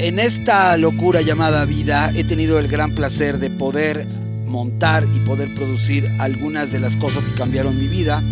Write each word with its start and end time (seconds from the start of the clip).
En 0.00 0.20
esta 0.20 0.76
locura 0.76 1.22
llamada 1.22 1.64
vida 1.64 2.12
he 2.14 2.22
tenido 2.22 2.60
el 2.60 2.68
gran 2.68 2.94
placer 2.94 3.40
de 3.40 3.50
poder 3.50 4.06
montar 4.46 5.04
y 5.12 5.18
poder 5.18 5.52
producir 5.56 6.08
algunas 6.20 6.70
de 6.70 6.78
las 6.78 6.96
cosas 6.96 7.24
que 7.24 7.34
cambiaron 7.34 7.76
mi 7.76 7.88
vida, 7.88 8.22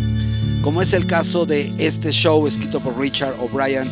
como 0.62 0.80
es 0.80 0.92
el 0.92 1.08
caso 1.08 1.44
de 1.44 1.72
este 1.78 2.12
show 2.12 2.46
escrito 2.46 2.78
por 2.78 2.96
Richard 2.96 3.34
O'Brien 3.40 3.90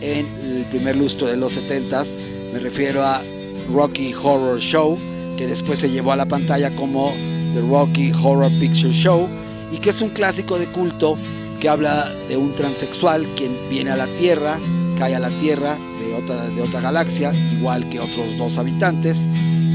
en 0.00 0.26
el 0.42 0.64
primer 0.70 0.96
lustro 0.96 1.26
de 1.26 1.36
los 1.36 1.58
70s. 1.58 2.16
Me 2.54 2.58
refiero 2.58 3.04
a 3.04 3.20
Rocky 3.70 4.14
Horror 4.14 4.58
Show, 4.58 4.98
que 5.36 5.46
después 5.46 5.78
se 5.78 5.90
llevó 5.90 6.12
a 6.12 6.16
la 6.16 6.26
pantalla 6.26 6.74
como 6.74 7.12
The 7.52 7.60
Rocky 7.60 8.12
Horror 8.12 8.50
Picture 8.58 8.94
Show, 8.94 9.28
y 9.70 9.76
que 9.76 9.90
es 9.90 10.00
un 10.00 10.08
clásico 10.08 10.58
de 10.58 10.68
culto 10.68 11.18
que 11.60 11.68
habla 11.68 12.10
de 12.30 12.38
un 12.38 12.52
transexual 12.52 13.26
quien 13.36 13.54
viene 13.68 13.90
a 13.90 13.96
la 13.96 14.06
Tierra, 14.06 14.58
cae 14.96 15.14
a 15.14 15.20
la 15.20 15.28
Tierra 15.28 15.76
de 16.10 16.16
otra, 16.16 16.44
otra 16.62 16.80
galaxia, 16.80 17.32
igual 17.52 17.88
que 17.88 18.00
otros 18.00 18.36
dos 18.36 18.58
habitantes, 18.58 19.28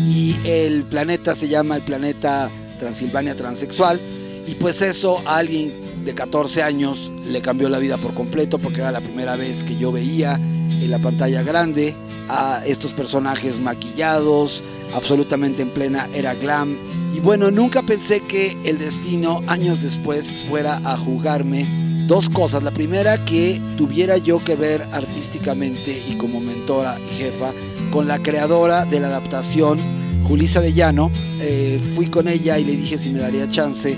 y 0.08 0.36
el 0.46 0.84
planeta 0.84 1.36
se 1.36 1.48
llama 1.48 1.78
el 1.78 1.82
planeta 1.82 2.50
Transilvania 2.80 3.36
Transexual, 3.36 4.00
y 4.48 4.56
pues 4.56 4.82
eso 4.82 5.22
a 5.26 5.38
alguien 5.38 5.74
de 6.04 6.14
14 6.14 6.62
años 6.62 7.12
le 7.28 7.42
cambió 7.42 7.68
la 7.70 7.80
vida 7.80 7.98
por 7.98 8.14
completo 8.14 8.60
porque 8.60 8.82
era 8.82 8.92
la 8.92 9.02
primera 9.02 9.36
vez 9.36 9.64
que 9.64 9.76
yo 9.76 9.92
veía 9.92 10.36
en 10.36 10.92
la 10.92 11.00
pantalla 11.00 11.42
grande 11.42 11.96
a 12.30 12.62
estos 12.66 12.94
personajes 12.94 13.60
maquillados, 13.60 14.64
absolutamente 14.94 15.64
en 15.64 15.70
plena 15.70 16.08
era 16.14 16.36
glam. 16.36 16.78
Y 17.16 17.20
bueno, 17.22 17.50
nunca 17.50 17.82
pensé 17.82 18.20
que 18.22 18.58
el 18.66 18.78
destino 18.78 19.42
años 19.48 19.82
después 19.82 20.44
fuera 20.48 20.80
a 20.84 20.98
jugarme 20.98 21.66
dos 22.08 22.30
cosas. 22.30 22.64
La 22.64 22.72
primera, 22.72 23.24
que 23.26 23.62
tuviera 23.78 24.18
yo 24.18 24.44
que 24.44 24.56
ver 24.56 24.86
artísticamente 24.92 26.04
y 26.08 26.16
como 26.16 26.40
mentora 26.40 27.00
y 27.00 27.18
jefa 27.18 27.52
con 27.92 28.08
la 28.08 28.22
creadora 28.22 28.86
de 28.86 29.00
la 29.00 29.08
adaptación, 29.08 29.80
Julisa 30.28 30.62
de 30.62 30.74
Llano. 30.74 31.12
Eh, 31.40 31.80
fui 31.96 32.08
con 32.08 32.28
ella 32.28 32.58
y 32.60 32.66
le 32.66 32.76
dije 32.76 32.98
si 32.98 33.10
me 33.10 33.20
daría 33.20 33.50
chance 33.50 33.96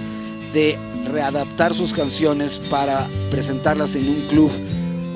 de 0.53 0.77
readaptar 1.11 1.73
sus 1.73 1.93
canciones 1.93 2.59
para 2.69 3.07
presentarlas 3.29 3.95
en 3.95 4.09
un 4.09 4.21
club 4.27 4.51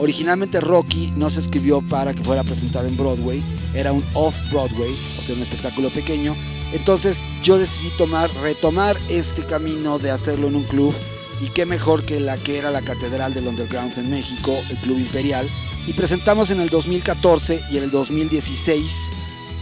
Originalmente 0.02 0.60
Rocky 0.60 1.14
no 1.16 1.30
se 1.30 1.42
escribió 1.42 1.84
para 1.84 2.16
que 2.16 2.24
fuera 2.24 2.44
presentado 2.44 2.88
en 2.88 2.98
Broadway, 2.98 3.44
era 3.76 3.92
un 3.92 4.04
off-Broadway, 4.16 4.96
o 5.20 5.22
sea, 5.22 5.36
un 5.36 5.44
espectáculo 5.44 5.90
pequeño. 5.90 6.36
Entonces 6.74 7.24
yo 7.44 7.60
decidí 7.60 7.90
tomar, 8.00 8.32
retomar 8.42 8.98
este 9.10 9.46
camino 9.46 10.00
de 10.00 10.10
hacerlo 10.10 10.48
en 10.48 10.56
un 10.56 10.64
club 10.64 10.96
y 11.42 11.50
qué 11.50 11.66
mejor 11.66 12.04
que 12.04 12.20
la 12.20 12.38
que 12.38 12.60
era 12.60 12.70
la 12.72 12.82
Catedral 12.82 13.34
del 13.34 13.48
Underground 13.48 13.98
en 13.98 14.12
México, 14.12 14.58
el 14.70 14.78
Club 14.78 15.00
Imperial. 15.00 15.50
Y 15.88 15.94
presentamos 15.94 16.52
en 16.52 16.62
el 16.62 16.70
2014 16.70 17.64
y 17.72 17.78
en 17.78 17.84
el 17.84 17.92
2016 17.92 19.10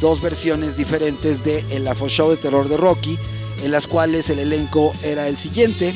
dos 0.02 0.22
versiones 0.22 0.76
diferentes 0.76 1.44
de 1.44 1.64
El 1.70 1.88
Afo 1.88 2.10
Show 2.10 2.30
de 2.30 2.38
Terror 2.38 2.68
de 2.68 2.78
Rocky, 2.78 3.18
en 3.64 3.72
las 3.72 3.88
cuales 3.88 4.30
el 4.30 4.40
elenco 4.40 4.94
era 5.04 5.28
el 5.30 5.38
siguiente. 5.38 5.94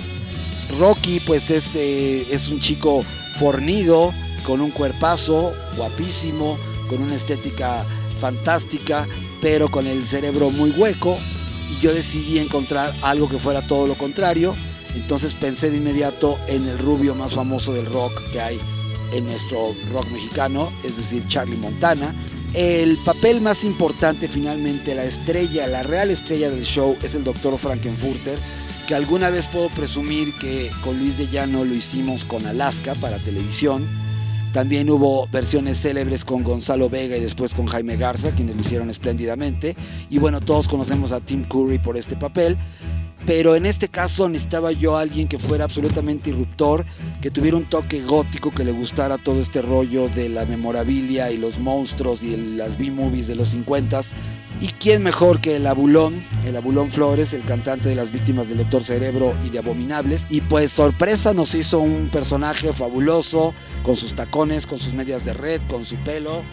Rocky 0.80 1.20
pues 1.20 1.50
es, 1.52 1.76
eh, 1.76 2.26
es 2.32 2.48
un 2.48 2.62
chico 2.62 3.04
fornido, 3.38 4.14
con 4.46 4.62
un 4.62 4.72
cuerpazo 4.72 5.54
guapísimo, 5.78 6.58
con 6.90 7.02
una 7.02 7.16
estética 7.16 7.86
fantástica, 8.20 9.08
pero 9.42 9.70
con 9.70 9.88
el 9.88 10.06
cerebro 10.06 10.50
muy 10.50 10.72
hueco. 10.72 11.18
Y 11.72 11.82
yo 11.82 11.94
decidí 11.94 12.40
encontrar 12.40 12.94
algo 13.02 13.28
que 13.28 13.40
fuera 13.40 13.66
todo 13.66 13.88
lo 13.88 13.96
contrario. 13.96 14.56
Entonces 14.96 15.34
pensé 15.34 15.72
de 15.72 15.78
inmediato 15.78 16.38
en 16.48 16.68
el 16.68 16.78
rubio 16.78 17.16
más 17.16 17.34
famoso 17.34 17.74
del 17.74 17.86
rock 17.86 18.14
que 18.32 18.42
hay 18.42 18.60
en 19.14 19.26
nuestro 19.26 19.74
rock 19.92 20.08
mexicano, 20.12 20.72
es 20.84 20.98
decir, 20.98 21.28
Charlie 21.28 21.58
Montana. 21.58 22.14
El 22.54 22.98
papel 23.06 23.42
más 23.42 23.64
importante 23.64 24.28
finalmente, 24.28 24.94
la 24.94 25.06
estrella, 25.06 25.68
la 25.68 25.84
real 25.84 26.12
estrella 26.12 26.50
del 26.50 26.64
show 26.64 26.96
es 27.02 27.16
el 27.16 27.24
doctor 27.24 27.58
Frankenfurter, 27.58 28.38
que 28.88 28.96
alguna 28.96 29.30
vez 29.30 29.48
puedo 29.48 29.70
presumir 29.70 30.38
que 30.40 30.72
con 30.84 31.00
Luis 31.00 31.18
de 31.18 31.28
Llano 31.28 31.66
lo 31.66 31.74
hicimos 31.74 32.26
con 32.26 32.46
Alaska 32.46 32.94
para 32.96 33.18
televisión 33.18 33.88
también 34.54 34.88
hubo 34.92 35.28
versiones 35.32 35.82
célebres 35.82 36.24
con 36.24 36.44
Gonzalo 36.44 36.88
Vega 36.88 37.18
y 37.18 37.20
después 37.20 37.56
con 37.56 37.66
Jaime 37.66 37.98
Garza, 37.98 38.36
quienes 38.36 38.56
lo 38.56 38.62
hicieron 38.62 38.92
espléndidamente. 38.92 39.76
Y 40.12 40.20
bueno, 40.20 40.42
todos 40.42 40.68
conocemos 40.68 41.12
a 41.12 41.20
Tim 41.20 41.44
Curry 41.44 41.80
por 41.80 41.98
este 41.98 42.16
papel. 42.16 42.56
Pero 43.26 43.56
en 43.56 43.66
este 43.66 43.88
caso 43.88 44.28
necesitaba 44.28 44.72
yo 44.72 44.98
a 44.98 45.02
alguien 45.02 45.28
que 45.28 45.40
fuera 45.40 45.64
absolutamente 45.64 46.30
irruptor, 46.30 46.86
que 47.22 47.32
tuviera 47.32 47.58
un 47.58 47.66
toque 47.66 48.02
gótico, 48.02 48.52
que 48.52 48.66
le 48.66 48.72
gustara 48.72 49.18
todo 49.18 49.40
este 49.40 49.62
rollo 49.62 50.10
de 50.10 50.30
la 50.30 50.46
memorabilia 50.46 51.32
y 51.32 51.38
los 51.38 51.60
monstruos 51.60 52.22
y 52.22 52.36
las 52.36 52.78
B-movies 52.78 53.28
de 53.28 53.36
los 53.36 53.50
50 53.50 54.02
¿Y 54.62 54.68
quién 54.68 55.04
mejor 55.04 55.42
que 55.42 55.58
el 55.58 55.68
Abulón, 55.68 56.24
el 56.46 56.56
Abulón 56.56 56.90
Flores, 56.90 57.34
el 57.34 57.44
cantante 57.44 57.90
de 57.90 57.96
las 57.96 58.12
víctimas 58.12 58.48
del 58.48 58.60
Doctor 58.60 58.84
Cerebro 58.84 59.36
y 59.44 59.50
de 59.50 59.60
Abominables? 59.60 60.26
Y 60.30 60.42
pues 60.42 60.72
sorpresa 60.72 61.34
nos 61.34 61.54
hizo 61.54 61.80
un 61.80 62.10
personaje 62.10 62.72
fabuloso, 62.72 63.54
con 63.84 63.96
sus 63.96 64.16
tacones, 64.16 64.66
con 64.66 64.78
sus 64.78 64.94
medias 64.94 65.26
de 65.26 65.34
red, 65.34 65.62
con 65.68 65.84
su 65.84 65.98
pelo. 65.98 66.44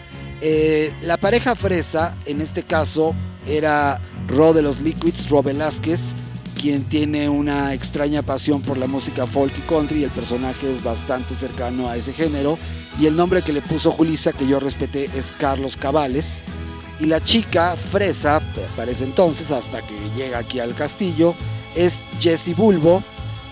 Eh, 0.41 0.93
la 1.03 1.17
pareja 1.17 1.55
fresa, 1.55 2.17
en 2.25 2.41
este 2.41 2.63
caso, 2.63 3.15
era 3.45 4.01
Ro 4.27 4.53
de 4.53 4.61
los 4.61 4.81
Liquids, 4.81 5.29
Ro 5.29 5.41
Velázquez, 5.41 6.11
quien 6.61 6.83
tiene 6.83 7.27
una 7.27 7.73
extraña 7.73 8.21
pasión 8.21 8.61
por 8.61 8.77
la 8.77 8.85
música 8.85 9.25
folk 9.25 9.51
y 9.57 9.61
country, 9.61 10.01
y 10.01 10.03
el 10.03 10.11
personaje 10.11 10.71
es 10.71 10.83
bastante 10.83 11.35
cercano 11.35 11.89
a 11.89 11.97
ese 11.97 12.13
género. 12.13 12.57
Y 12.99 13.07
el 13.07 13.15
nombre 13.15 13.41
que 13.41 13.51
le 13.51 13.63
puso 13.63 13.91
Julisa, 13.91 14.31
que 14.31 14.47
yo 14.47 14.59
respeté, 14.59 15.09
es 15.15 15.33
Carlos 15.39 15.75
Cabales. 15.75 16.43
Y 16.99 17.05
la 17.07 17.21
chica 17.23 17.75
fresa, 17.75 18.41
para 18.75 18.91
ese 18.91 19.05
entonces, 19.05 19.49
hasta 19.49 19.81
que 19.81 19.95
llega 20.15 20.37
aquí 20.37 20.59
al 20.59 20.75
castillo, 20.75 21.33
es 21.75 22.03
Jessie 22.19 22.53
Bulbo, 22.53 23.01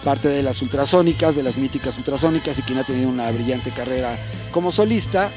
parte 0.04 0.28
de 0.28 0.44
las 0.44 0.62
ultrasónicas, 0.62 1.36
de 1.36 1.42
las 1.42 1.58
míticas 1.58 1.98
ultrasónicas 1.98 2.60
y 2.60 2.62
quien 2.62 2.78
ha 2.78 2.84
tenido 2.84 3.10
una 3.10 3.32
brillante 3.32 3.72
carrera 3.72 4.20
como 4.52 4.72
solista, 4.72 5.32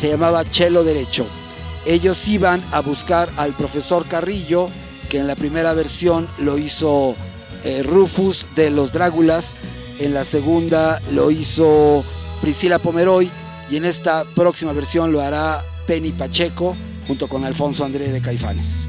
se 0.00 0.10
llamaba 0.10 0.48
Chelo 0.48 0.84
Derecho. 0.84 1.26
Ellos 1.86 2.28
iban 2.28 2.62
a 2.70 2.80
buscar 2.80 3.28
al 3.36 3.54
profesor 3.54 4.06
Carrillo, 4.06 4.66
que 5.10 5.18
en 5.18 5.26
la 5.26 5.36
primera 5.36 5.74
versión 5.74 6.28
lo 6.38 6.56
hizo 6.56 7.14
eh, 7.64 7.82
Rufus 7.82 8.46
de 8.54 8.70
los 8.70 8.92
Dráculas, 8.92 9.52
en 9.98 10.14
la 10.14 10.24
segunda 10.24 11.02
lo 11.12 11.30
hizo 11.30 12.02
Priscila 12.40 12.78
Pomeroy 12.78 13.30
y 13.70 13.76
en 13.76 13.84
esta 13.84 14.24
próxima 14.24 14.72
versión 14.72 15.12
lo 15.12 15.20
hará 15.20 15.66
Penny 15.86 16.12
Pacheco 16.12 16.76
junto 17.06 17.28
con 17.28 17.44
Alfonso 17.44 17.84
André 17.84 18.08
de 18.08 18.22
Caifanes. 18.22 18.88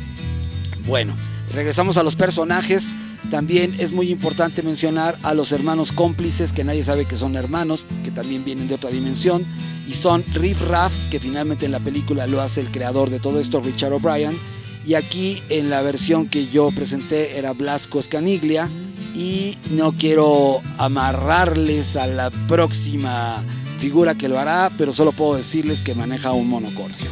Bueno, 0.85 1.13
regresamos 1.53 1.97
a 1.97 2.03
los 2.03 2.15
personajes. 2.15 2.89
También 3.29 3.75
es 3.79 3.91
muy 3.91 4.09
importante 4.09 4.63
mencionar 4.63 5.17
a 5.23 5.33
los 5.33 5.51
hermanos 5.51 5.91
cómplices, 5.91 6.53
que 6.53 6.63
nadie 6.63 6.83
sabe 6.83 7.05
que 7.05 7.15
son 7.15 7.35
hermanos, 7.35 7.87
que 8.03 8.11
también 8.11 8.43
vienen 8.43 8.67
de 8.67 8.75
otra 8.75 8.89
dimensión, 8.89 9.45
y 9.87 9.93
son 9.93 10.23
Riff 10.33 10.61
Raff, 10.61 10.93
que 11.09 11.19
finalmente 11.19 11.65
en 11.65 11.71
la 11.71 11.79
película 11.79 12.27
lo 12.27 12.41
hace 12.41 12.61
el 12.61 12.71
creador 12.71 13.09
de 13.09 13.19
todo 13.19 13.39
esto, 13.39 13.61
Richard 13.61 13.93
O'Brien, 13.93 14.37
y 14.85 14.95
aquí 14.95 15.41
en 15.49 15.69
la 15.69 15.81
versión 15.81 16.27
que 16.27 16.47
yo 16.47 16.71
presenté 16.71 17.37
era 17.37 17.53
Blasco 17.53 17.99
Escaniglia, 17.99 18.69
y 19.15 19.57
no 19.71 19.91
quiero 19.93 20.61
amarrarles 20.77 21.95
a 21.95 22.07
la 22.07 22.29
próxima 22.47 23.43
figura 23.79 24.15
que 24.15 24.29
lo 24.29 24.39
hará, 24.39 24.71
pero 24.77 24.93
solo 24.93 25.11
puedo 25.11 25.35
decirles 25.35 25.81
que 25.81 25.95
maneja 25.95 26.31
un 26.31 26.49
monocordio. 26.49 27.09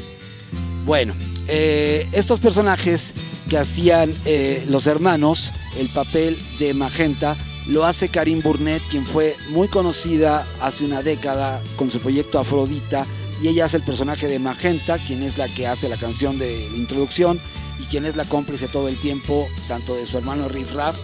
Bueno, 0.85 1.13
eh, 1.47 2.07
estos 2.11 2.39
personajes 2.39 3.13
que 3.49 3.57
hacían 3.57 4.13
eh, 4.25 4.63
los 4.67 4.87
hermanos, 4.87 5.51
el 5.77 5.87
papel 5.89 6.37
de 6.59 6.73
Magenta, 6.73 7.35
lo 7.67 7.85
hace 7.85 8.09
Karim 8.09 8.41
Burnett, 8.41 8.81
quien 8.89 9.05
fue 9.05 9.35
muy 9.49 9.67
conocida 9.67 10.47
hace 10.61 10.85
una 10.85 11.03
década 11.03 11.61
con 11.75 11.91
su 11.91 11.99
proyecto 11.99 12.39
Afrodita, 12.39 13.05
y 13.41 13.47
ella 13.47 13.65
hace 13.65 13.77
el 13.77 13.83
personaje 13.83 14.27
de 14.27 14.39
Magenta, 14.39 14.97
quien 14.97 15.23
es 15.23 15.37
la 15.37 15.47
que 15.47 15.67
hace 15.67 15.89
la 15.89 15.97
canción 15.97 16.37
de 16.39 16.67
introducción 16.75 17.39
y 17.79 17.85
quien 17.85 18.05
es 18.05 18.15
la 18.15 18.25
cómplice 18.25 18.67
todo 18.67 18.87
el 18.87 18.97
tiempo, 18.97 19.47
tanto 19.67 19.95
de 19.95 20.05
su 20.05 20.17
hermano 20.17 20.49
Riff 20.49 20.73
Raff 20.73 20.97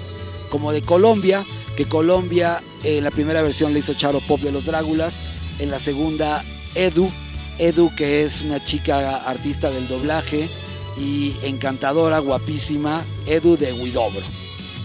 como 0.49 0.71
de 0.71 0.81
Colombia, 0.81 1.45
que 1.75 1.85
Colombia 1.85 2.61
en 2.83 3.03
la 3.03 3.11
primera 3.11 3.41
versión 3.41 3.73
le 3.73 3.79
hizo 3.79 3.93
Charo 3.93 4.19
Pop 4.21 4.41
de 4.41 4.51
los 4.51 4.65
Dráculas, 4.65 5.17
en 5.59 5.71
la 5.71 5.79
segunda 5.79 6.43
Edu 6.75 7.09
Edu, 7.57 7.93
que 7.95 8.23
es 8.23 8.41
una 8.41 8.63
chica 8.63 9.17
artista 9.25 9.69
del 9.69 9.87
doblaje 9.87 10.49
y 10.97 11.35
encantadora, 11.43 12.19
guapísima, 12.19 13.03
Edu 13.27 13.57
de 13.57 13.73
Widobro. 13.73 14.21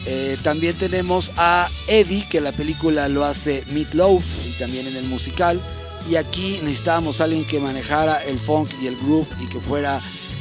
Eh, 0.07 0.39
también 0.43 0.77
tenemos 0.77 1.33
a 1.37 1.69
Eddie, 1.87 2.27
que 2.29 2.41
la 2.41 2.53
película 2.53 3.09
lo 3.09 3.25
hace 3.25 3.65
Meatloaf 3.71 4.25
y 4.47 4.53
también 4.59 4.87
en 4.87 4.97
el 4.97 5.05
musical. 5.05 5.61
Y 6.09 6.17
aquí 6.17 6.59
necesitábamos 6.63 7.21
a 7.21 7.25
alguien 7.25 7.45
que 7.45 7.61
manejara 7.61 8.25
el 8.25 8.39
funk 8.39 8.71
y 8.81 8.87
el 8.87 8.97
groove 8.97 9.29
y 9.41 9.47
que 9.47 9.61
fuera 9.61 10.01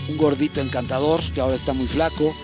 un 0.10 0.18
gordito 0.18 0.62
encantador, 0.62 1.22
que 1.34 1.42
ahora 1.42 1.56
está 1.56 1.74
muy 1.74 1.88
flaco. 1.88 2.36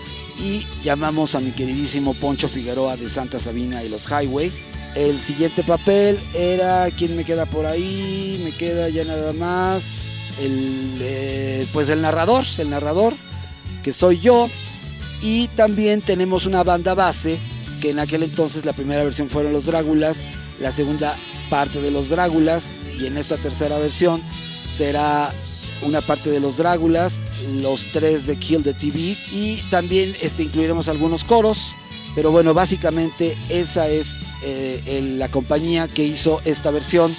Y 0.42 0.66
llamamos 0.82 1.34
a 1.34 1.40
mi 1.40 1.52
queridísimo 1.52 2.14
Poncho 2.14 2.48
Figueroa 2.48 2.96
de 2.96 3.08
Santa 3.08 3.38
Sabina 3.38 3.82
y 3.82 3.88
los 3.88 4.06
Highway. 4.10 4.52
El 4.94 5.20
siguiente 5.20 5.62
papel 5.62 6.18
era, 6.34 6.90
¿quién 6.90 7.16
me 7.16 7.24
queda 7.24 7.46
por 7.46 7.66
ahí? 7.66 8.40
Me 8.44 8.50
queda 8.52 8.88
ya 8.88 9.04
nada 9.04 9.32
más. 9.32 9.94
El, 10.40 10.98
eh, 11.00 11.66
pues 11.72 11.88
el 11.88 12.02
narrador, 12.02 12.44
el 12.58 12.70
narrador, 12.70 13.14
que 13.82 13.92
soy 13.92 14.20
yo. 14.20 14.48
Y 15.22 15.48
también 15.48 16.02
tenemos 16.02 16.46
una 16.46 16.62
banda 16.62 16.94
base, 16.94 17.38
que 17.80 17.90
en 17.90 17.98
aquel 17.98 18.22
entonces 18.22 18.64
la 18.64 18.74
primera 18.74 19.02
versión 19.02 19.30
fueron 19.30 19.52
los 19.52 19.66
Dráculas, 19.66 20.18
la 20.60 20.70
segunda 20.72 21.16
parte 21.48 21.80
de 21.80 21.90
los 21.90 22.10
Dráculas, 22.10 22.72
y 22.98 23.06
en 23.06 23.16
esta 23.16 23.36
tercera 23.36 23.78
versión 23.78 24.22
será 24.68 25.30
una 25.82 26.00
parte 26.00 26.30
de 26.30 26.40
los 26.40 26.56
Dráculas, 26.56 27.20
los 27.60 27.88
tres 27.92 28.26
de 28.26 28.36
Kill 28.36 28.62
the 28.62 28.74
TV 28.74 29.16
y 29.32 29.62
también 29.70 30.14
este, 30.20 30.44
incluiremos 30.44 30.88
algunos 30.88 31.24
coros. 31.24 31.74
Pero 32.14 32.30
bueno, 32.30 32.54
básicamente 32.54 33.36
esa 33.50 33.88
es 33.88 34.16
eh, 34.42 35.14
la 35.18 35.28
compañía 35.28 35.86
que 35.86 36.04
hizo 36.04 36.40
esta 36.44 36.70
versión 36.70 37.14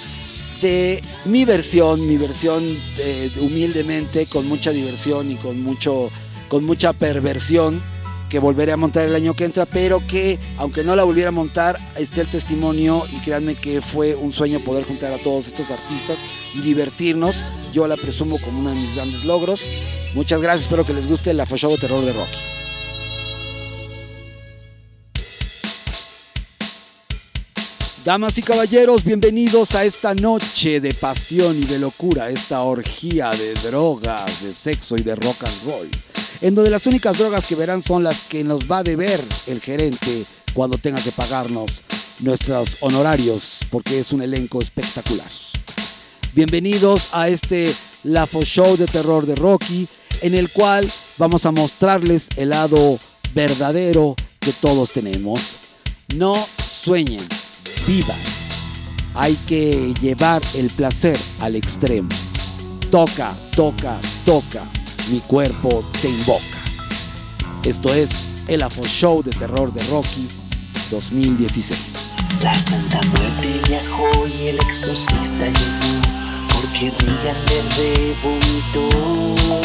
de 0.60 1.02
mi 1.24 1.44
versión, 1.44 2.06
mi 2.06 2.16
versión 2.16 2.64
eh, 2.98 3.30
humildemente, 3.40 4.26
con 4.26 4.46
mucha 4.48 4.72
diversión 4.72 5.30
y 5.30 5.36
con, 5.36 5.62
mucho, 5.62 6.10
con 6.48 6.64
mucha 6.64 6.92
perversión 6.92 7.80
que 8.28 8.38
volveré 8.38 8.72
a 8.72 8.76
montar 8.76 9.04
el 9.04 9.14
año 9.14 9.34
que 9.34 9.44
entra, 9.44 9.66
pero 9.66 10.00
que 10.06 10.38
aunque 10.58 10.84
no 10.84 10.94
la 10.96 11.04
volviera 11.04 11.28
a 11.28 11.32
montar, 11.32 11.78
esté 11.96 12.20
el 12.20 12.28
testimonio 12.28 13.04
y 13.10 13.20
créanme 13.20 13.54
que 13.54 13.80
fue 13.80 14.14
un 14.14 14.32
sueño 14.32 14.60
poder 14.60 14.84
juntar 14.84 15.12
a 15.12 15.18
todos 15.18 15.46
estos 15.46 15.70
artistas 15.70 16.18
y 16.54 16.60
divertirnos. 16.60 17.42
Yo 17.72 17.86
la 17.86 17.96
presumo 17.96 18.38
como 18.38 18.60
uno 18.60 18.70
de 18.70 18.76
mis 18.76 18.94
grandes 18.94 19.24
logros. 19.24 19.62
Muchas 20.14 20.40
gracias, 20.40 20.64
espero 20.64 20.86
que 20.86 20.94
les 20.94 21.06
guste 21.06 21.34
la 21.34 21.46
Show 21.46 21.72
de 21.72 21.78
Terror 21.78 22.04
de 22.04 22.12
Rocky. 22.12 22.38
Damas 28.08 28.38
y 28.38 28.40
caballeros, 28.40 29.04
bienvenidos 29.04 29.74
a 29.74 29.84
esta 29.84 30.14
noche 30.14 30.80
de 30.80 30.94
pasión 30.94 31.58
y 31.58 31.66
de 31.66 31.78
locura, 31.78 32.30
esta 32.30 32.62
orgía 32.62 33.28
de 33.28 33.52
drogas, 33.52 34.42
de 34.42 34.54
sexo 34.54 34.96
y 34.96 35.02
de 35.02 35.14
rock 35.14 35.44
and 35.44 35.64
roll 35.66 35.90
en 36.40 36.54
donde 36.54 36.70
las 36.70 36.86
únicas 36.86 37.18
drogas 37.18 37.46
que 37.46 37.54
verán 37.54 37.82
son 37.82 38.02
las 38.02 38.22
que 38.22 38.42
nos 38.44 38.60
va 38.60 38.78
a 38.78 38.82
deber 38.82 39.22
el 39.46 39.60
gerente 39.60 40.24
cuando 40.54 40.78
tenga 40.78 41.02
que 41.02 41.12
pagarnos 41.12 41.82
nuestros 42.20 42.78
honorarios, 42.80 43.58
porque 43.68 43.98
es 43.98 44.10
un 44.10 44.22
elenco 44.22 44.62
espectacular. 44.62 45.28
Bienvenidos 46.32 47.10
a 47.12 47.28
este 47.28 47.70
Lafo 48.04 48.42
Show 48.42 48.78
de 48.78 48.86
terror 48.86 49.26
de 49.26 49.34
Rocky, 49.34 49.86
en 50.22 50.34
el 50.34 50.50
cual 50.50 50.90
vamos 51.18 51.44
a 51.44 51.52
mostrarles 51.52 52.28
el 52.36 52.48
lado 52.48 52.98
verdadero 53.34 54.16
que 54.40 54.54
todos 54.54 54.92
tenemos. 54.92 55.58
No 56.16 56.34
sueñen, 56.56 57.20
vivan. 57.88 58.16
Hay 59.14 59.34
que 59.48 59.92
llevar 60.00 60.42
el 60.54 60.70
placer 60.70 61.18
al 61.40 61.56
extremo. 61.56 62.08
Toca, 62.90 63.34
toca, 63.56 63.96
toca 64.24 64.62
mi 65.10 65.20
cuerpo 65.20 65.82
te 66.00 66.08
invoca. 66.08 66.44
Esto 67.64 67.92
es 67.94 68.10
el 68.46 68.62
Afo 68.62 68.82
Show 68.84 69.22
de 69.22 69.30
terror 69.30 69.72
de 69.72 69.82
Rocky 69.84 70.28
2016. 70.90 71.78
La 72.42 72.54
Santa 72.54 73.00
Muerte 73.08 73.60
viajó 73.68 74.26
y 74.26 74.48
el 74.48 74.56
exorcista 74.56 75.46
llegó, 75.46 76.02
porque 76.54 76.92
Reagan 77.00 77.68
le 77.78 78.14
vomitó. 78.22 79.62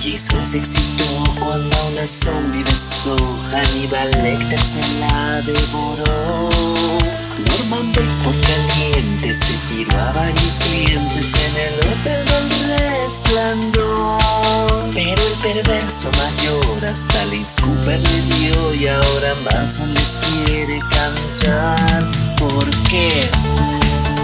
Jason 0.00 0.44
se 0.44 0.58
excitó 0.58 1.04
cuando 1.40 1.76
una 1.88 2.06
zombie 2.06 2.62
besó, 2.62 3.16
Hannibal 3.50 4.10
Lecter 4.22 4.60
se 4.60 4.80
la 5.00 5.40
devoró. 5.42 7.23
Norman 7.38 7.92
Bates 7.92 8.20
por 8.20 8.34
caliente 8.40 9.34
se 9.34 9.54
tiró 9.68 10.00
a 10.00 10.12
varios 10.12 10.60
clientes 10.60 11.34
en 11.34 11.56
el 11.56 11.74
hotel 11.80 12.24
del 12.26 12.50
resplandor. 12.78 14.90
Pero 14.94 15.22
el 15.22 15.34
perverso 15.42 16.10
mayor 16.12 16.84
hasta 16.84 17.24
la 17.26 17.34
Cooper 17.60 18.00
le 18.00 18.20
dio 18.36 18.74
y 18.74 18.86
ahora 18.88 19.34
Manson 19.50 19.92
les 19.94 20.16
quiere 20.18 20.78
cantar. 20.90 22.10
Porque 22.38 23.30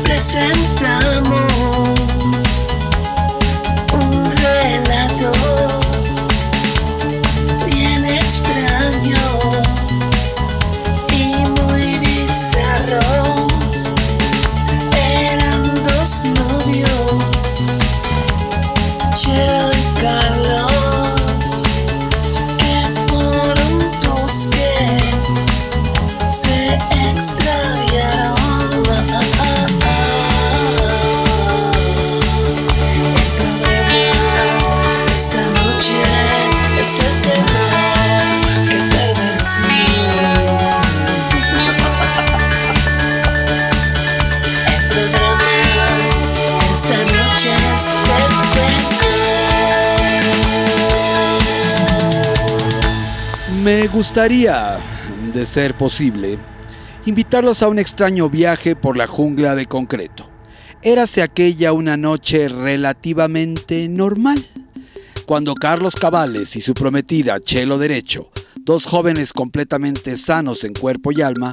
presentamos 0.04 1.40
un 3.92 4.36
relato 4.36 5.32
gustaría, 54.00 54.78
de 55.34 55.44
ser 55.44 55.76
posible, 55.76 56.38
invitarlos 57.04 57.62
a 57.62 57.68
un 57.68 57.78
extraño 57.78 58.30
viaje 58.30 58.74
por 58.74 58.96
la 58.96 59.06
jungla 59.06 59.54
de 59.54 59.66
concreto. 59.66 60.26
Érase 60.80 61.20
aquella 61.20 61.74
una 61.74 61.98
noche 61.98 62.48
relativamente 62.48 63.90
normal, 63.90 64.42
cuando 65.26 65.54
Carlos 65.54 65.96
Cabales 65.96 66.56
y 66.56 66.62
su 66.62 66.72
prometida 66.72 67.40
Chelo 67.40 67.76
Derecho, 67.76 68.30
dos 68.60 68.86
jóvenes 68.86 69.34
completamente 69.34 70.16
sanos 70.16 70.64
en 70.64 70.72
cuerpo 70.72 71.12
y 71.12 71.20
alma, 71.20 71.52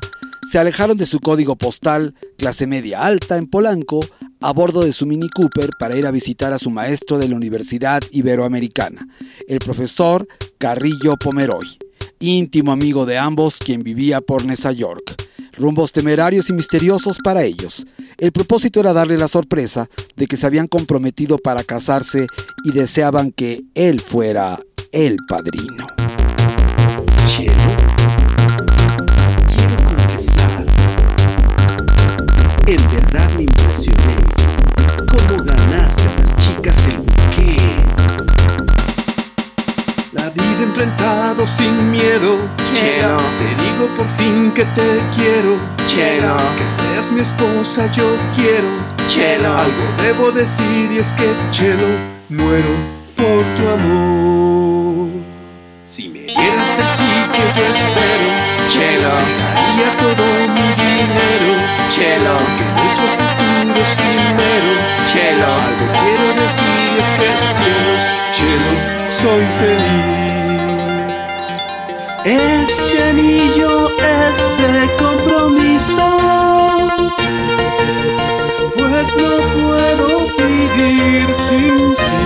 se 0.50 0.58
alejaron 0.58 0.96
de 0.96 1.06
su 1.06 1.20
código 1.20 1.58
postal, 1.58 2.16
clase 2.38 2.66
media 2.66 3.06
alta 3.06 3.36
en 3.36 3.48
Polanco, 3.48 4.00
a 4.40 4.54
bordo 4.54 4.86
de 4.86 4.94
su 4.94 5.06
Mini 5.06 5.28
Cooper 5.28 5.72
para 5.78 5.98
ir 5.98 6.06
a 6.06 6.12
visitar 6.12 6.54
a 6.54 6.60
su 6.60 6.70
maestro 6.70 7.18
de 7.18 7.28
la 7.28 7.36
Universidad 7.36 8.02
Iberoamericana, 8.10 9.06
el 9.50 9.60
profesor 9.60 10.26
Carrillo 10.58 11.18
Pomeroy 11.18 11.78
íntimo 12.20 12.72
amigo 12.72 13.06
de 13.06 13.18
ambos, 13.18 13.60
quien 13.60 13.84
vivía 13.84 14.22
por 14.22 14.46
Nesa 14.46 14.72
York. 14.72 15.16
Rumbos 15.54 15.92
temerarios 15.92 16.50
y 16.50 16.54
misteriosos 16.54 17.18
para 17.24 17.44
ellos. 17.44 17.86
El 18.18 18.32
propósito 18.32 18.80
era 18.80 18.94
darle 18.94 19.18
la 19.18 19.28
sorpresa 19.28 19.90
de 20.16 20.28
que 20.28 20.38
se 20.38 20.46
habían 20.46 20.68
comprometido 20.68 21.38
para 21.38 21.64
casarse 21.64 22.28
y 22.64 22.72
deseaban 22.72 23.32
que 23.32 23.62
él 23.74 24.00
fuera 24.00 24.60
el 24.92 25.18
padrino. 25.28 25.86
Quiero 27.36 27.78
confesar, 29.86 30.66
en 32.68 32.92
verdad 32.92 33.32
me 33.36 33.44
impresioné 33.44 34.16
cómo 35.08 35.44
ganaste 35.44 36.04
a 36.04 36.18
las 36.20 36.36
chicas 36.38 36.86
el 36.88 37.87
vida 40.30 40.64
enfrentado 40.64 41.46
sin 41.46 41.92
miedo. 41.92 42.40
Chelo. 42.74 43.18
Te 43.40 43.64
digo 43.64 43.94
por 43.96 44.08
fin 44.08 44.52
que 44.52 44.66
te 44.66 45.04
quiero. 45.16 45.60
Chelo. 45.86 46.38
Que 46.58 46.68
seas 46.68 47.12
mi 47.12 47.22
esposa, 47.22 47.88
yo 47.88 48.18
quiero. 48.36 48.70
Chelo. 49.08 49.56
Algo 49.56 49.84
debo 50.02 50.32
decir 50.32 50.92
y 50.92 51.00
es 51.00 51.14
que, 51.14 51.36
Chelo, 51.52 51.88
muero 52.30 52.70
por 53.16 53.46
tu 53.56 53.70
amor. 53.70 55.10
Si 55.86 56.10
me 56.10 56.20
dieras 56.20 56.80
el 56.80 56.88
sí 56.90 57.04
que 57.06 57.60
yo 57.60 57.66
espero, 57.68 58.28
Chelo. 58.68 59.10
daría 59.54 59.90
todo 59.98 60.26
mi 60.54 60.68
dinero. 60.84 61.54
Chelo. 61.90 62.38
Que 62.58 62.66
nuestro 62.76 63.08
futuro 63.08 63.82
es 63.82 63.90
primero. 63.92 64.72
Chelo. 65.06 65.46
Algo 65.46 65.86
quiero 66.04 66.26
es 66.46 67.08
que 67.10 67.30
cielos, 67.40 68.04
cielos, 68.34 68.97
soy 69.22 69.46
feliz. 69.60 70.84
Este 72.24 73.04
anillo 73.04 73.90
es 73.98 74.38
de 74.62 74.96
compromiso, 74.98 76.08
pues 78.78 79.16
no 79.18 79.34
puedo 79.58 80.08
vivir 80.38 81.34
sin 81.34 81.96
ti. 81.96 82.20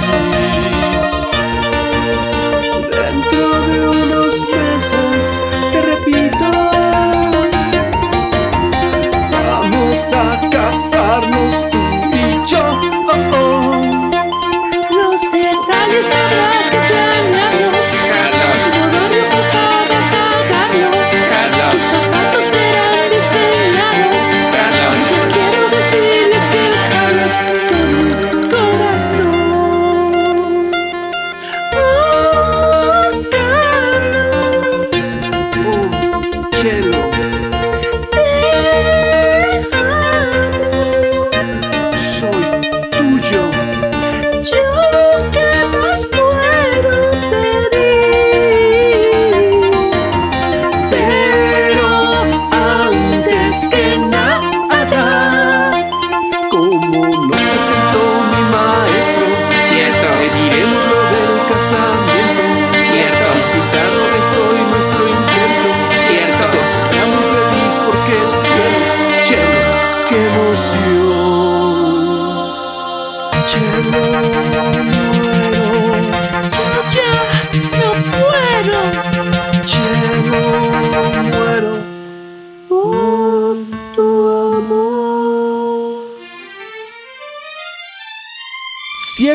Dentro 3.00 3.44
de 3.70 3.78
unos 4.04 4.34
meses 4.58 5.40
te 5.72 5.82
repito, 5.82 6.48
vamos 9.34 10.14
a 10.14 10.50
casarnos 10.50 11.70
tú 11.70 11.80
y 12.12 12.50
yo. 12.50 12.66
Oh, 13.08 13.38
oh. 13.38 13.51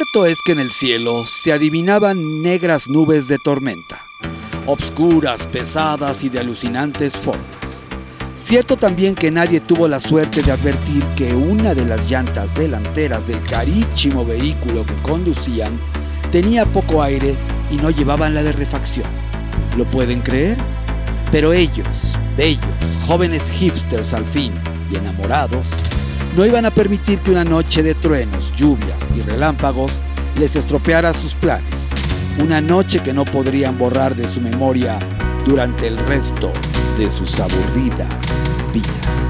Cierto 0.06 0.26
es 0.26 0.40
que 0.40 0.52
en 0.52 0.60
el 0.60 0.70
cielo 0.70 1.26
se 1.26 1.52
adivinaban 1.52 2.40
negras 2.40 2.88
nubes 2.88 3.26
de 3.26 3.40
tormenta, 3.40 4.06
obscuras, 4.64 5.48
pesadas 5.48 6.22
y 6.22 6.28
de 6.28 6.38
alucinantes 6.38 7.18
formas. 7.18 7.84
Cierto 8.36 8.76
también 8.76 9.16
que 9.16 9.32
nadie 9.32 9.58
tuvo 9.60 9.88
la 9.88 9.98
suerte 9.98 10.42
de 10.42 10.52
advertir 10.52 11.02
que 11.16 11.34
una 11.34 11.74
de 11.74 11.86
las 11.86 12.08
llantas 12.08 12.54
delanteras 12.54 13.26
del 13.26 13.42
carísimo 13.42 14.24
vehículo 14.24 14.86
que 14.86 14.94
conducían 15.02 15.80
tenía 16.30 16.66
poco 16.66 17.02
aire 17.02 17.36
y 17.72 17.76
no 17.76 17.90
llevaban 17.90 18.32
la 18.32 18.44
de 18.44 18.52
refacción. 18.52 19.10
¿Lo 19.76 19.90
pueden 19.90 20.20
creer? 20.20 20.56
Pero 21.32 21.52
ellos, 21.52 22.16
bellos, 22.36 23.00
jóvenes 23.08 23.50
hipsters 23.50 24.14
al 24.14 24.24
fin 24.24 24.54
y 24.88 24.96
enamorados, 24.96 25.70
no 26.36 26.44
iban 26.44 26.66
a 26.66 26.70
permitir 26.70 27.20
que 27.20 27.30
una 27.30 27.44
noche 27.44 27.82
de 27.82 27.94
truenos, 27.94 28.52
lluvia 28.52 28.94
y 29.14 29.22
relámpagos 29.22 30.02
les 30.38 30.54
estropeara 30.54 31.14
sus 31.14 31.34
planes. 31.34 31.88
Una 32.38 32.60
noche 32.60 33.02
que 33.02 33.14
no 33.14 33.24
podrían 33.24 33.78
borrar 33.78 34.14
de 34.14 34.28
su 34.28 34.42
memoria 34.42 34.98
durante 35.46 35.86
el 35.86 35.96
resto 35.96 36.52
de 36.98 37.10
sus 37.10 37.40
aburridas 37.40 38.50
vidas. 38.70 39.25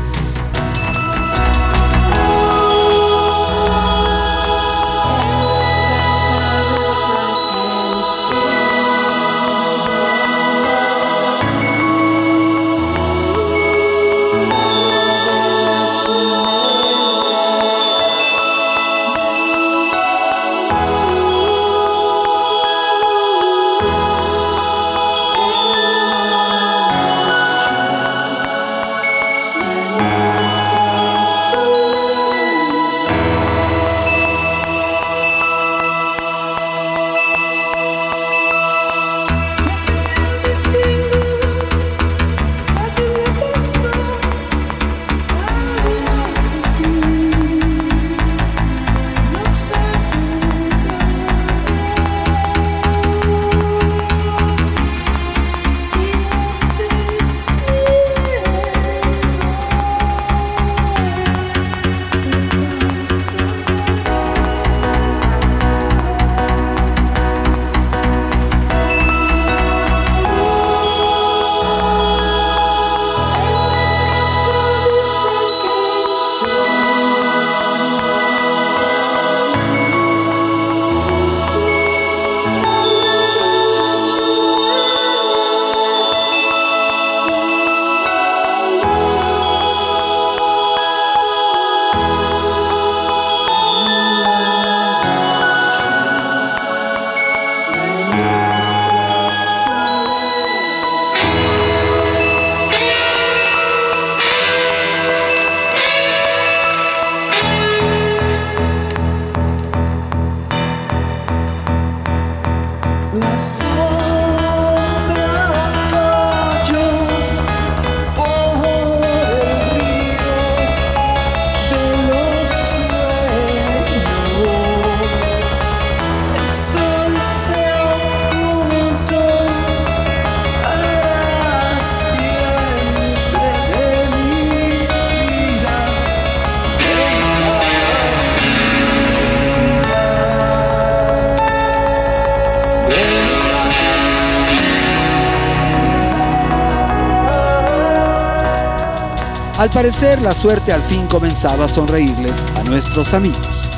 Al 149.66 149.72
parecer, 149.72 150.22
la 150.22 150.32
suerte 150.32 150.72
al 150.72 150.80
fin 150.82 151.08
comenzaba 151.08 151.64
a 151.64 151.68
sonreírles 151.68 152.46
a 152.56 152.62
nuestros 152.62 153.12
amigos. 153.12 153.68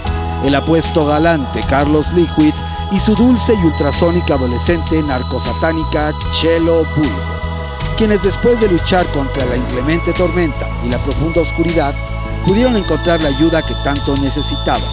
el 0.45 0.55
apuesto 0.55 1.07
galante 1.07 1.63
Carlos 1.67 2.13
Liquid 2.13 2.53
y 2.91 3.01
su 3.01 3.15
dulce 3.15 3.55
y 3.55 3.65
ultrasónica 3.65 4.35
adolescente 4.35 5.03
narcosatánica 5.03 6.13
Chelo 6.31 6.85
Bulbo, 6.95 7.11
quienes 7.97 8.23
después 8.23 8.61
de 8.61 8.69
luchar 8.69 9.07
contra 9.13 9.47
la 9.47 9.57
inclemente 9.57 10.13
tormenta 10.13 10.69
y 10.85 10.91
la 10.91 10.99
profunda 10.99 11.41
oscuridad, 11.41 11.95
pudieron 12.45 12.77
encontrar 12.77 13.23
la 13.23 13.31
ayuda 13.31 13.65
que 13.65 13.75
tanto 13.77 14.15
necesitaban. 14.19 14.91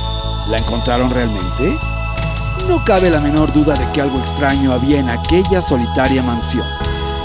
¿La 0.50 0.60
encontraron 0.60 1.12
realmente? 1.12 1.78
No 2.70 2.86
cabe 2.86 3.10
la 3.10 3.20
menor 3.20 3.52
duda 3.52 3.74
de 3.74 3.86
que 3.92 4.00
algo 4.00 4.18
extraño 4.20 4.72
había 4.72 5.02
en 5.02 5.10
aquella 5.10 5.62
solitaria 5.62 6.24
mansión, 6.24 6.66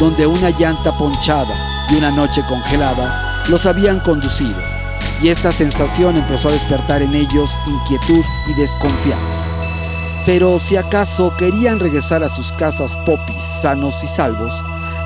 donde 0.01 0.27
una 0.27 0.51
llanta 0.51 0.91
ponchada 0.91 1.87
y 1.89 1.95
una 1.95 2.11
noche 2.11 2.43
congelada 2.49 3.30
los 3.49 3.67
habían 3.67 4.01
conducido, 4.01 4.59
y 5.23 5.29
esta 5.29 5.53
sensación 5.53 6.17
empezó 6.17 6.49
a 6.49 6.53
despertar 6.53 7.03
en 7.03 7.15
ellos 7.15 7.57
inquietud 7.67 8.25
y 8.49 8.55
desconfianza. 8.55 9.45
Pero 10.27 10.59
si 10.59 10.77
acaso 10.77 11.35
querían 11.37 11.81
regresar 11.81 12.23
a 12.23 12.29
sus 12.29 12.53
casas 12.53 12.97
popis 12.99 13.45
sanos 13.63 14.05
y 14.05 14.09
salvos, 14.09 14.53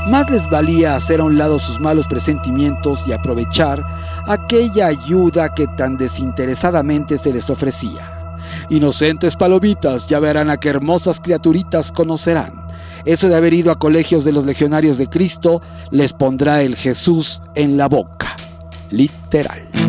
más 0.09 0.29
les 0.31 0.49
valía 0.51 0.97
hacer 0.97 1.21
a 1.21 1.25
un 1.25 1.39
lado 1.39 1.59
sus 1.59 1.81
malos 1.81 2.07
presentimientos 2.07 3.07
y 3.07 3.13
aprovechar 3.13 3.85
aquella 4.27 4.89
ayuda 4.89 5.55
que 5.55 5.67
tan 5.67 5.97
desinteresadamente 5.97 7.17
se 7.17 7.33
les 7.33 7.49
ofrecía. 7.49 8.37
Inocentes 8.69 9.37
palomitas, 9.37 10.07
ya 10.07 10.21
verán 10.21 10.51
a 10.51 10.59
qué 10.59 10.69
hermosas 10.69 11.21
criaturitas 11.21 11.91
conocerán. 11.91 12.64
Eso 13.05 13.29
de 13.29 13.37
haber 13.37 13.55
ido 13.55 13.71
a 13.71 13.79
colegios 13.79 14.25
de 14.25 14.33
los 14.33 14.45
legionarios 14.45 14.99
de 14.99 15.09
Cristo 15.09 15.61
les 15.91 16.13
pondrá 16.13 16.63
el 16.63 16.77
Jesús 16.77 17.43
en 17.55 17.77
la 17.77 17.89
boca. 17.89 18.35
Literal. 18.91 19.84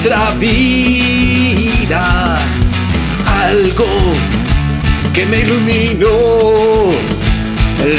Otra 0.00 0.30
vida 0.38 2.38
algo 3.44 3.86
que 5.12 5.26
me 5.26 5.40
iluminó. 5.40 6.08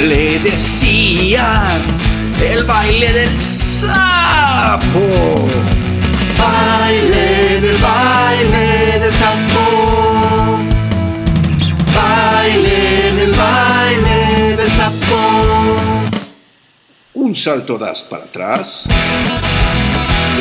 Le 0.08 0.39
decían 0.39 1.84
el 2.41 2.63
baile 2.63 3.13
del 3.13 3.39
sapo. 3.39 5.48
Baile, 6.38 7.58
el 7.58 7.77
baile 7.77 9.00
del 9.00 9.13
sapo. 9.13 10.58
Baile, 11.93 13.10
el 13.10 13.34
baile 13.34 14.55
del 14.58 14.72
sapo. 14.72 15.77
Un 17.13 17.36
salto 17.36 17.77
das 17.77 18.01
para 18.03 18.24
atrás. 18.24 18.88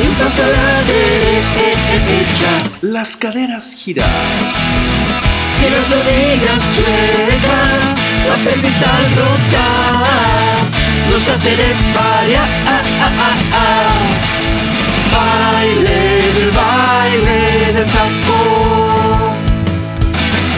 Un 0.07 0.15
paso 0.15 0.43
a 0.43 0.47
la 0.47 0.83
derecha. 0.83 2.51
Las 2.81 3.15
caderas 3.15 3.75
girar. 3.75 4.09
Y 5.59 5.69
las 5.69 5.89
rodillas 5.89 6.71
chuecas. 6.73 7.81
La 8.27 8.35
pelvis 8.43 8.81
al 8.81 9.15
rotar. 9.15 10.61
Nos 11.09 11.29
hace 11.29 11.55
desvariar. 11.55 12.49
Baile, 15.11 16.29
el 16.29 16.51
baile 16.51 17.73
del 17.73 17.89
sapo. 17.89 18.39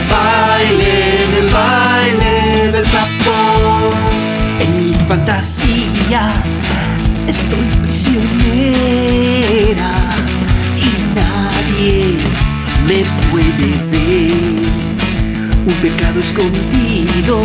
Baile, 0.10 1.24
el 1.40 1.50
baile 1.50 2.72
del 2.72 2.86
sapo. 2.86 3.38
En 4.60 4.70
mi 4.78 4.94
fantasía 5.08 6.34
estoy 7.28 7.68
prisionera 7.82 9.33
puede 13.34 13.70
ver. 13.90 14.62
Un 15.66 15.74
pecado 15.82 16.20
escondido, 16.20 17.42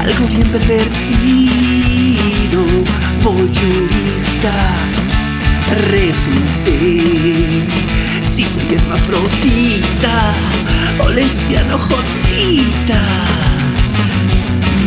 algo 0.00 0.26
bien 0.28 0.48
pervertido, 0.48 2.64
voyurista 3.22 4.54
resulté. 5.90 7.66
Si 8.24 8.44
soy 8.44 8.74
hermafrodita 8.74 10.34
o 11.04 11.10
lesbiano 11.10 11.78
jotita, 11.78 13.02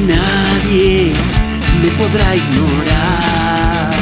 nadie 0.08 1.14
me 1.82 1.90
podrá 2.00 2.36
ignorar. 2.36 3.96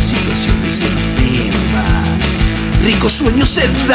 Situaciones 0.00 0.82
enfermas, 0.82 1.17
ricos 2.82 3.12
sueños 3.12 3.48
sedantes. 3.48 3.88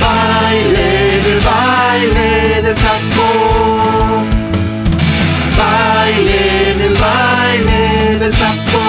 Baile, 0.00 1.32
el 1.32 1.40
baile 1.40 2.62
del 2.62 2.76
sapo. 2.76 3.28
Baile, 5.56 6.72
el 6.86 6.94
baile 6.94 8.18
del 8.18 8.34
sapo. 8.34 8.80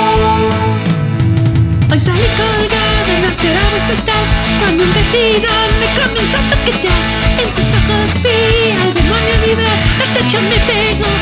Hoy 1.91 1.99
salí 1.99 2.27
colgada 2.35 3.13
en 3.15 3.23
alterado 3.25 3.77
estatal 3.77 4.25
Cuando 4.59 4.83
un 4.83 4.93
vestido 4.93 5.49
me 5.79 5.87
comenzó 5.99 6.37
a 6.37 6.49
toquetear 6.49 7.03
En 7.39 7.49
sus 7.53 7.63
ojos 7.73 8.21
vi 8.21 8.71
al 8.71 8.93
demonio 8.93 9.35
vibrar 9.45 9.79
El 10.03 10.09
techo 10.13 10.41
me 10.41 10.59
pegó 10.67 11.16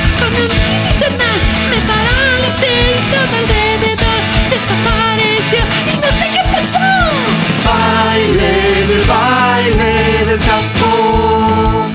del 10.36 10.44
sapo. 10.44 11.86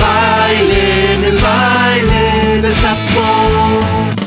Baile, 0.00 1.14
el 1.28 1.38
baile 1.38 2.62
del 2.62 2.76
sapo. 2.76 3.24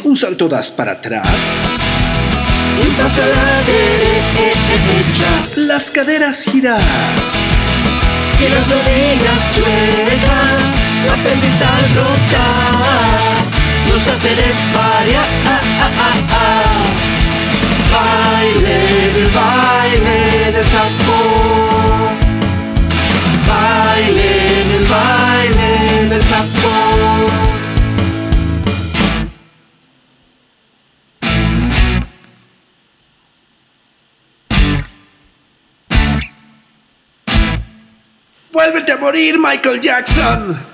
Un 0.04 0.16
salto 0.16 0.48
das 0.48 0.72
para 0.72 0.94
atrás. 0.94 1.42
Y 2.78 2.88
un 2.88 2.96
paso 2.96 3.22
a 3.24 3.28
la 3.28 3.64
derecha. 3.64 5.30
Las 5.58 5.92
caderas 5.92 6.44
girar. 6.44 6.82
Y 8.40 8.48
las 8.54 8.64
rodillas 8.70 9.52
chuecas. 9.54 10.62
La 11.08 11.16
pelvis 11.24 11.62
al 11.62 11.86
rotar. 11.94 13.38
Nos 13.90 14.08
hace 14.08 14.30
desvariar. 14.36 15.28
Baile, 17.94 18.78
el 19.22 19.32
baile 19.32 20.52
del 20.54 20.68
sapo. 20.68 22.27
Baile, 23.98 24.76
el 24.78 24.86
baile 24.88 26.06
del 26.10 26.22
sapo. 26.22 26.70
¡Vuélvete 38.52 38.92
a 38.92 38.98
morir, 38.98 39.40
Michael 39.40 39.82
Jackson! 39.82 40.67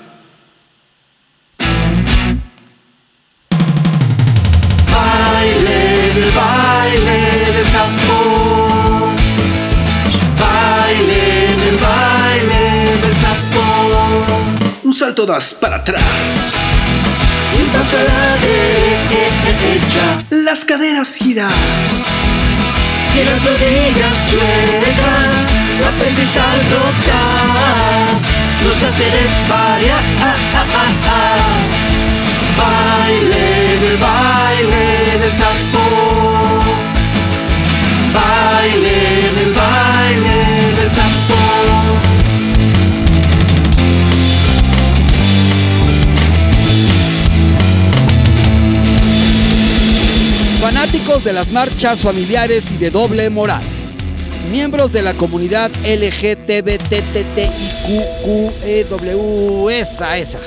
Salto 15.03 15.25
das 15.25 15.53
para 15.53 15.75
atrás. 15.77 16.55
Y 17.53 17.61
un 17.61 17.69
paso 17.73 17.97
a 17.97 18.03
la 18.03 18.37
derecha. 18.37 20.25
Las 20.29 20.63
caderas 20.63 21.17
girar. 21.17 21.51
Y 23.13 23.23
las 23.25 23.43
rodillas 23.43 24.17
chuecas. 24.29 25.35
La 25.81 25.91
pelvis 25.99 26.37
al 26.37 26.63
rotar. 26.71 28.13
Nos 28.63 28.81
hace 28.81 29.11
desvariar. 29.11 30.03
Baile. 30.71 31.33
Baile, 32.57 33.87
el 33.89 33.97
baile 33.97 35.17
del 35.19 35.33
sapo. 35.35 35.72
De 51.21 51.31
las 51.31 51.51
marchas 51.51 52.01
familiares 52.01 52.71
y 52.71 52.77
de 52.77 52.89
doble 52.89 53.29
moral, 53.29 53.61
miembros 54.49 54.91
de 54.91 55.03
la 55.03 55.13
comunidad 55.13 55.69
LGTBTTIQQEW, 55.83 56.89
esa, 59.69 60.17
esa. 60.17 60.39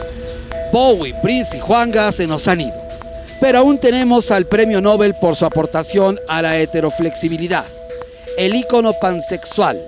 Bowie, 0.73 1.15
Prince 1.23 1.57
y 1.57 1.61
Juanga 1.61 2.11
se 2.11 2.27
nos 2.27 2.49
han 2.49 2.63
ido. 2.63 2.75
Pero 3.41 3.59
aún 3.59 3.79
tenemos 3.79 4.33
al 4.33 4.47
premio 4.47 4.81
Nobel 4.81 5.15
por 5.15 5.37
su 5.37 5.47
aportación 5.47 6.19
a 6.27 6.43
la 6.43 6.59
heteroflexibilidad, 6.59 7.67
el 8.37 8.57
ícono 8.57 8.93
pansexual, 9.01 9.81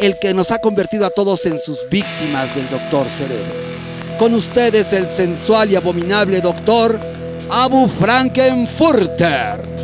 el 0.00 0.18
que 0.18 0.32
nos 0.32 0.50
ha 0.50 0.62
convertido 0.62 1.04
a 1.04 1.10
todos 1.10 1.44
en 1.44 1.58
sus 1.58 1.86
víctimas 1.90 2.54
del 2.54 2.70
doctor 2.70 3.10
Cerebro. 3.10 3.52
Con 4.18 4.32
ustedes 4.32 4.94
el 4.94 5.10
sensual 5.10 5.70
y 5.70 5.76
abominable 5.76 6.40
doctor 6.40 6.98
Abu 7.50 7.86
Frankenfurter. 7.86 9.75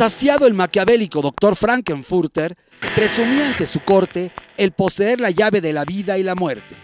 Extasiado 0.00 0.46
el 0.46 0.54
maquiavélico 0.54 1.20
doctor 1.20 1.54
Frankenfurter 1.54 2.56
presumía 2.94 3.48
ante 3.48 3.66
su 3.66 3.80
corte 3.80 4.32
el 4.56 4.72
poseer 4.72 5.20
la 5.20 5.28
llave 5.28 5.60
de 5.60 5.74
la 5.74 5.84
vida 5.84 6.16
y 6.16 6.22
la 6.22 6.34
muerte, 6.34 6.74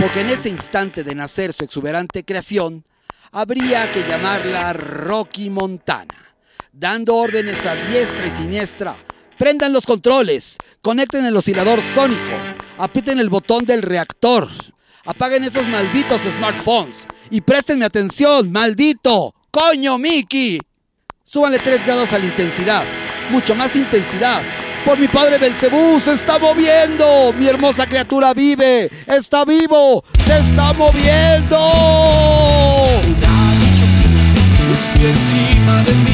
porque 0.00 0.20
en 0.20 0.30
ese 0.30 0.48
instante 0.48 1.04
de 1.04 1.14
nacer 1.14 1.52
su 1.52 1.64
exuberante 1.64 2.24
creación, 2.24 2.86
habría 3.30 3.92
que 3.92 4.08
llamarla 4.08 4.72
Rocky 4.72 5.50
Montana, 5.50 6.34
dando 6.72 7.14
órdenes 7.14 7.66
a 7.66 7.74
diestra 7.74 8.26
y 8.26 8.30
siniestra. 8.30 8.96
Prendan 9.36 9.74
los 9.74 9.84
controles, 9.84 10.56
conecten 10.80 11.26
el 11.26 11.36
oscilador 11.36 11.82
sónico, 11.82 12.32
aprieten 12.78 13.18
el 13.18 13.28
botón 13.28 13.66
del 13.66 13.82
reactor, 13.82 14.48
apaguen 15.04 15.44
esos 15.44 15.68
malditos 15.68 16.22
smartphones 16.22 17.06
y 17.28 17.42
prestenme 17.42 17.84
atención, 17.84 18.50
maldito, 18.50 19.34
coño 19.50 19.98
Mickey. 19.98 20.58
Súbanle 21.32 21.58
3 21.60 21.86
grados 21.86 22.12
a 22.12 22.18
la 22.18 22.26
intensidad. 22.26 22.84
Mucho 23.30 23.54
más 23.54 23.74
intensidad. 23.74 24.42
Por 24.84 24.98
mi 24.98 25.08
padre 25.08 25.38
Belcebú 25.38 25.98
se 25.98 26.12
está 26.12 26.38
moviendo. 26.38 27.32
Mi 27.32 27.48
hermosa 27.48 27.86
criatura 27.86 28.34
vive. 28.34 28.90
Está 29.06 29.46
vivo. 29.46 30.04
Se 30.26 30.40
está 30.40 30.74
moviendo. 30.74 31.58
Y 35.00 35.06
encima 35.06 35.82
de 35.84 35.94
mí 35.94 36.11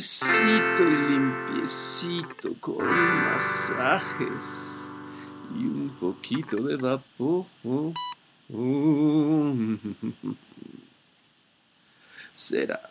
Suavecito 0.00 0.82
y 0.82 0.96
limpiecito 1.12 2.54
con 2.58 2.84
masajes 2.84 4.90
y 5.56 5.66
un 5.66 5.96
poquito 6.00 6.56
de 6.56 6.76
vapor. 6.76 7.46
Será 12.34 12.90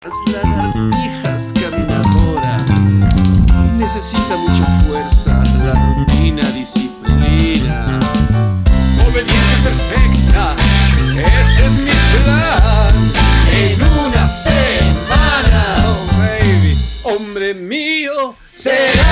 Las 0.00 0.14
lagartijas 0.32 1.52
caminadora 1.60 2.56
necesita 3.76 4.36
mucha 4.36 4.64
fuerza, 4.86 5.42
la 5.64 5.74
rutina, 5.74 6.48
disciplina, 6.52 7.98
obediencia 9.04 9.58
perfecta. 9.64 10.54
Ese 11.40 11.66
es 11.66 11.78
mi 11.78 11.90
plan. 11.90 12.94
En 13.50 13.82
una 13.82 14.28
semana, 14.28 15.84
oh 15.88 16.06
baby, 16.16 16.78
hombre 17.02 17.54
mío 17.54 18.36
será. 18.40 19.07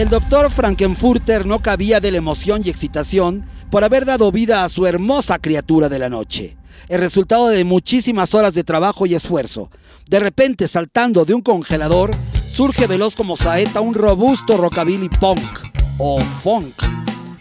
El 0.00 0.08
doctor 0.08 0.50
Frankenfurter 0.50 1.44
no 1.44 1.60
cabía 1.60 2.00
de 2.00 2.10
la 2.10 2.16
emoción 2.16 2.62
y 2.64 2.70
excitación 2.70 3.44
por 3.70 3.84
haber 3.84 4.06
dado 4.06 4.32
vida 4.32 4.64
a 4.64 4.70
su 4.70 4.86
hermosa 4.86 5.38
criatura 5.38 5.90
de 5.90 5.98
la 5.98 6.08
noche. 6.08 6.56
El 6.88 7.00
resultado 7.00 7.48
de 7.48 7.64
muchísimas 7.64 8.34
horas 8.34 8.54
de 8.54 8.64
trabajo 8.64 9.04
y 9.04 9.14
esfuerzo. 9.14 9.70
De 10.08 10.18
repente, 10.18 10.68
saltando 10.68 11.26
de 11.26 11.34
un 11.34 11.42
congelador, 11.42 12.12
surge 12.48 12.86
veloz 12.86 13.14
como 13.14 13.36
saeta 13.36 13.82
un 13.82 13.92
robusto 13.92 14.56
rockabilly 14.56 15.10
punk 15.10 15.68
o 15.98 16.18
funk. 16.42 16.82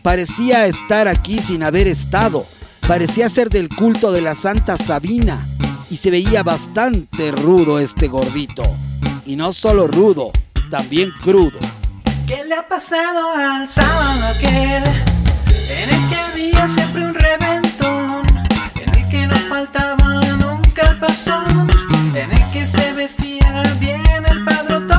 Parecía 0.03 0.67
estar 0.67 1.07
aquí 1.07 1.39
sin 1.39 1.63
haber 1.63 1.87
estado. 1.87 2.45
Parecía 2.85 3.29
ser 3.29 3.49
del 3.49 3.69
culto 3.69 4.11
de 4.11 4.19
la 4.19 4.35
Santa 4.35 4.75
Sabina. 4.75 5.47
Y 5.89 5.95
se 5.95 6.11
veía 6.11 6.43
bastante 6.43 7.31
rudo 7.31 7.79
este 7.79 8.09
gordito. 8.09 8.63
Y 9.25 9.37
no 9.37 9.53
solo 9.53 9.87
rudo, 9.87 10.33
también 10.69 11.11
crudo. 11.23 11.57
¿Qué 12.29 12.43
le 12.43 12.53
ha 12.53 12.67
pasado 12.67 13.33
al 13.33 13.67
sábado 13.67 14.27
aquel? 14.27 14.83
En 15.67 15.89
el 15.89 16.09
que 16.09 16.15
había 16.15 16.67
siempre 16.67 17.03
un 17.03 17.15
reventón, 17.15 18.23
en 18.75 18.95
el 18.95 19.09
que 19.09 19.25
no 19.25 19.33
faltaba 19.49 20.21
nunca 20.37 20.91
el 20.91 20.99
pasón, 20.99 21.67
en 22.13 22.31
el 22.31 22.51
que 22.51 22.67
se 22.67 22.93
vestía 22.93 23.63
bien 23.79 24.27
el 24.27 24.45
padrotón. 24.45 24.98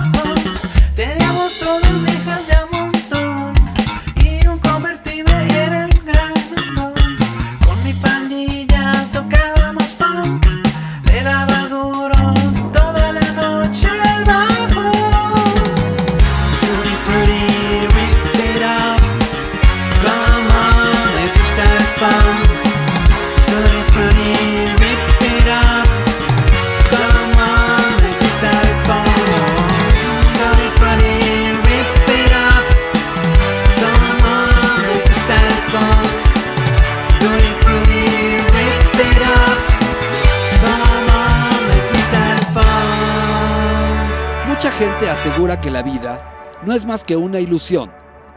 No 46.71 46.77
es 46.77 46.87
más 46.87 47.03
que 47.03 47.17
una 47.17 47.41
ilusión 47.41 47.91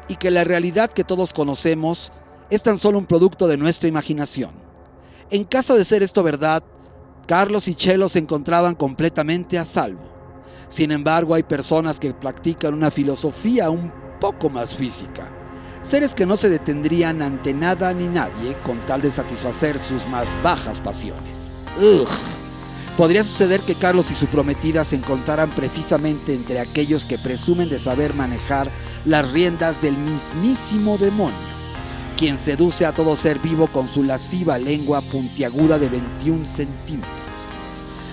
y 0.08 0.16
que 0.16 0.32
la 0.32 0.44
realidad 0.44 0.92
que 0.92 1.04
todos 1.04 1.34
conocemos 1.34 2.12
es 2.50 2.64
tan 2.64 2.80
solo 2.80 2.98
un 2.98 3.06
producto 3.06 3.48
de 3.48 3.58
nuestra 3.58 3.88
imaginación. 3.88 4.50
En 5.30 5.44
caso 5.44 5.76
de 5.76 5.86
ser 5.86 6.02
esto 6.02 6.24
verdad, 6.24 6.64
Carlos 7.28 7.68
y 7.68 7.76
Chelo 7.76 8.10
se 8.10 8.18
encontraban 8.18 8.74
completamente 8.74 9.60
a 9.60 9.66
salvo. 9.66 10.10
Sin 10.68 10.92
embargo, 10.92 11.36
hay 11.36 11.44
personas 11.44 12.00
que 12.00 12.12
practican 12.16 12.74
una 12.74 12.90
filosofía 12.90 13.70
un 13.70 13.94
poco 14.20 14.50
más 14.50 14.74
física. 14.74 15.30
Seres 15.84 16.16
que 16.16 16.26
no 16.26 16.36
se 16.36 16.50
detendrían 16.50 17.22
ante 17.22 17.54
nada 17.54 17.94
ni 17.94 18.08
nadie 18.08 18.58
con 18.64 18.84
tal 18.88 19.02
de 19.02 19.12
satisfacer 19.12 19.78
sus 19.78 20.08
más 20.08 20.26
bajas 20.42 20.82
pasiones. 20.82 21.52
Ugh. 21.78 22.43
Podría 22.98 23.24
suceder 23.24 23.62
que 23.62 23.74
Carlos 23.74 24.12
y 24.12 24.16
su 24.16 24.28
prometida 24.28 24.86
se 24.86 24.96
encontraran 24.96 25.50
precisamente 25.56 26.36
entre 26.36 26.60
aquellos 26.60 27.06
que 27.06 27.18
presumen 27.18 27.68
de 27.68 27.80
saber 27.80 28.14
manejar 28.14 28.70
las 29.06 29.32
riendas 29.32 29.82
del 29.82 29.98
mismísimo 29.98 31.00
demonio, 31.00 31.38
quien 32.18 32.38
seduce 32.38 32.86
a 32.86 32.92
todo 32.92 33.16
ser 33.16 33.40
vivo 33.40 33.66
con 33.66 33.88
su 33.88 34.04
lasciva 34.04 34.60
lengua 34.60 35.02
puntiaguda 35.02 35.80
de 35.80 35.90
21 35.90 36.46
centímetros. 36.46 37.12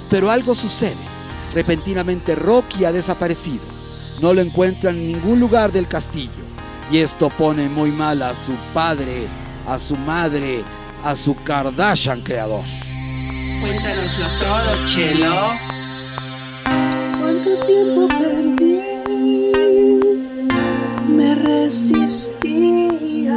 Pero 0.08 0.30
algo 0.30 0.54
sucede. 0.54 0.96
Repentinamente 1.52 2.34
Rocky 2.34 2.86
ha 2.86 2.92
desaparecido. 2.92 3.64
No 4.22 4.32
lo 4.32 4.40
encuentran 4.40 4.96
en 4.96 5.08
ningún 5.08 5.40
lugar 5.40 5.72
del 5.72 5.88
castillo. 5.88 6.30
Y 6.90 6.98
esto 6.98 7.28
pone 7.28 7.68
muy 7.68 7.92
mal 7.92 8.22
a 8.22 8.34
su 8.34 8.56
padre, 8.72 9.28
a 9.66 9.78
su 9.78 9.96
madre, 9.96 10.64
a 11.04 11.14
su 11.14 11.34
Kardashian 11.34 12.22
creador. 12.22 12.64
Cuéntanoslo 13.60 14.26
todo, 14.38 14.86
Chelo. 14.86 15.52
¿Cuánto 17.20 17.58
tiempo 17.66 18.08
perdí? 18.08 18.80
Me 21.06 21.34
resistía. 21.34 23.36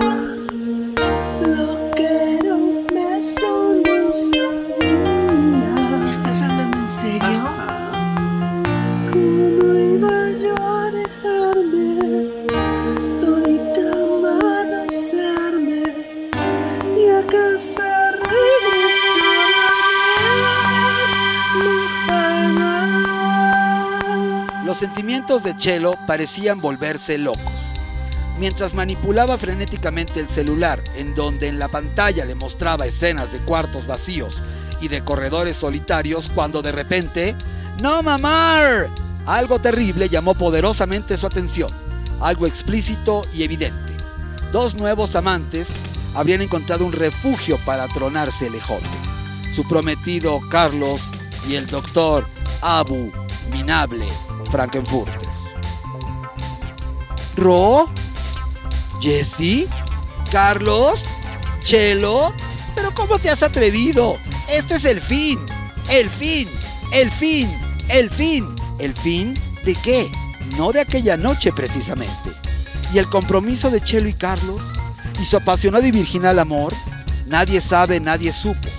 De 25.44 25.56
Chelo 25.56 25.96
parecían 26.08 26.60
volverse 26.60 27.18
locos. 27.18 27.72
Mientras 28.40 28.74
manipulaba 28.74 29.38
frenéticamente 29.38 30.20
el 30.20 30.28
celular, 30.28 30.84
en 30.96 31.14
donde 31.14 31.48
en 31.48 31.60
la 31.60 31.68
pantalla 31.68 32.26
le 32.26 32.36
mostraba 32.36 32.86
escenas 32.86 33.32
de 33.32 33.40
cuartos 33.40 33.86
vacíos 33.86 34.44
y 34.82 34.88
de 34.88 35.04
corredores 35.04 35.58
solitarios, 35.58 36.32
cuando 36.34 36.62
de 36.62 36.72
repente, 36.72 37.36
¡No, 37.82 38.02
mamá! 38.02 38.58
Algo 39.26 39.60
terrible 39.60 40.10
llamó 40.10 40.34
poderosamente 40.34 41.18
su 41.18 41.28
atención, 41.28 41.70
algo 42.20 42.48
explícito 42.48 43.22
y 43.34 43.44
evidente. 43.44 43.94
Dos 44.52 44.76
nuevos 44.76 45.16
amantes 45.16 45.70
habrían 46.16 46.42
encontrado 46.42 46.86
un 46.86 46.92
refugio 46.92 47.58
para 47.66 47.88
tronarse 47.88 48.48
el 48.48 48.56
ejote. 48.56 48.86
Su 49.54 49.68
prometido 49.68 50.40
Carlos 50.50 51.12
y 51.48 51.56
el 51.56 51.68
doctor 51.68 52.26
Abu 52.62 53.12
Minable 53.52 54.08
Frankenfurter. 54.52 55.23
¿Ro? 57.44 57.90
¿Jesse? 59.02 59.68
¿Carlos? 60.32 61.10
¿Chelo? 61.62 62.34
¿Pero 62.74 62.96
cómo 62.96 63.20
te 63.20 63.30
has 63.30 63.44
atrevido? 63.44 64.18
Este 64.50 64.76
es 64.76 64.86
el 64.86 65.02
fin. 65.02 65.38
El 65.90 66.10
fin. 66.10 66.48
El 66.94 67.12
fin. 67.12 67.54
El 67.90 68.10
fin. 68.10 68.48
¿El 68.80 68.94
fin 68.94 69.34
de 69.66 69.76
qué? 69.76 70.10
No 70.58 70.72
de 70.72 70.80
aquella 70.80 71.18
noche 71.18 71.52
precisamente. 71.52 72.32
¿Y 72.94 72.98
el 72.98 73.10
compromiso 73.10 73.70
de 73.70 73.82
Chelo 73.82 74.08
y 74.08 74.14
Carlos? 74.14 74.64
¿Y 75.22 75.26
su 75.26 75.36
apasionado 75.36 75.86
y 75.86 75.92
virginal 75.92 76.40
amor? 76.40 76.74
Nadie 77.28 77.60
sabe, 77.60 78.00
nadie 78.00 78.32
supo. 78.32 78.70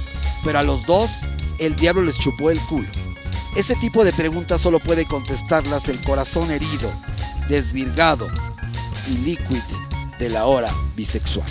Pero 0.43 0.61
a 0.61 0.63
los 0.63 0.87
dos, 0.87 1.11
el 1.59 1.77
diablo 1.77 2.01
les 2.01 2.19
chupó 2.19 2.51
el 2.51 2.61
culo. 2.61 2.89
Ese 3.57 3.75
tipo 3.75 4.05
de 4.05 4.15
preguntas 4.15 4.63
solo 4.63 4.81
puede 4.81 5.05
contestarlas 5.05 5.91
el 5.91 6.01
corazón 6.01 6.51
herido, 6.51 6.91
desvirgado 7.51 8.27
y 9.09 9.19
liquid 9.19 9.63
de 10.19 10.31
la 10.31 10.47
hora 10.47 10.73
bisexual. 10.97 11.49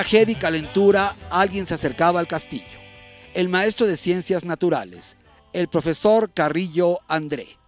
Tragedia 0.00 0.32
y 0.32 0.36
calentura, 0.36 1.14
alguien 1.28 1.66
se 1.66 1.74
acercaba 1.74 2.20
al 2.20 2.26
castillo. 2.26 2.64
El 3.34 3.50
maestro 3.50 3.86
de 3.86 3.98
ciencias 3.98 4.46
naturales, 4.46 5.18
el 5.52 5.68
profesor 5.68 6.32
Carrillo 6.32 7.00
André, 7.06 7.58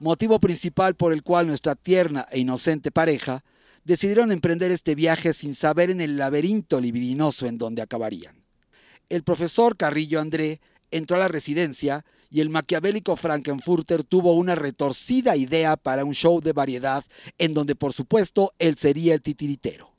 motivo 0.00 0.40
principal 0.40 0.94
por 0.94 1.12
el 1.12 1.22
cual 1.22 1.48
nuestra 1.48 1.74
tierna 1.74 2.26
e 2.30 2.38
inocente 2.38 2.90
pareja 2.90 3.44
decidieron 3.84 4.32
emprender 4.32 4.70
este 4.70 4.94
viaje 4.94 5.34
sin 5.34 5.54
saber 5.54 5.90
en 5.90 6.00
el 6.00 6.16
laberinto 6.16 6.80
libidinoso 6.80 7.44
en 7.44 7.58
donde 7.58 7.82
acabarían. 7.82 8.42
El 9.10 9.22
profesor 9.22 9.76
Carrillo 9.76 10.18
André 10.18 10.62
entró 10.90 11.18
a 11.18 11.20
la 11.20 11.28
residencia 11.28 12.06
y 12.30 12.40
el 12.40 12.48
maquiavélico 12.48 13.16
Frankenfurter 13.16 14.02
tuvo 14.02 14.32
una 14.32 14.54
retorcida 14.54 15.36
idea 15.36 15.76
para 15.76 16.06
un 16.06 16.14
show 16.14 16.40
de 16.40 16.54
variedad 16.54 17.04
en 17.36 17.52
donde 17.52 17.74
por 17.74 17.92
supuesto 17.92 18.54
él 18.58 18.78
sería 18.78 19.12
el 19.12 19.20
titiritero. 19.20 19.91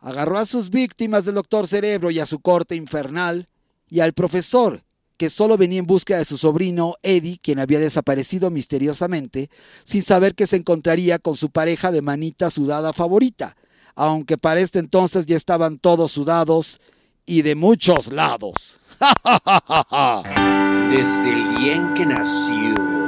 Agarró 0.00 0.38
a 0.38 0.46
sus 0.46 0.70
víctimas 0.70 1.24
del 1.24 1.34
doctor 1.34 1.66
Cerebro 1.66 2.10
y 2.10 2.20
a 2.20 2.26
su 2.26 2.38
corte 2.40 2.76
infernal 2.76 3.48
y 3.88 4.00
al 4.00 4.12
profesor, 4.12 4.82
que 5.16 5.30
solo 5.30 5.56
venía 5.56 5.80
en 5.80 5.86
búsqueda 5.86 6.18
de 6.18 6.24
su 6.24 6.38
sobrino 6.38 6.94
Eddie, 7.02 7.38
quien 7.42 7.58
había 7.58 7.80
desaparecido 7.80 8.50
misteriosamente, 8.50 9.50
sin 9.82 10.02
saber 10.02 10.34
que 10.36 10.46
se 10.46 10.56
encontraría 10.56 11.18
con 11.18 11.34
su 11.34 11.50
pareja 11.50 11.90
de 11.90 12.02
manita 12.02 12.50
sudada 12.50 12.92
favorita, 12.92 13.56
aunque 13.96 14.38
para 14.38 14.60
este 14.60 14.78
entonces 14.78 15.26
ya 15.26 15.36
estaban 15.36 15.78
todos 15.78 16.12
sudados 16.12 16.80
y 17.26 17.42
de 17.42 17.56
muchos 17.56 18.12
lados. 18.12 18.78
Desde 20.90 21.32
el 21.32 21.56
día 21.56 21.74
en 21.74 21.94
que 21.94 22.06
nació, 22.06 23.07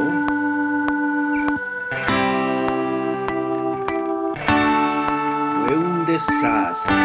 desastre. 6.11 6.97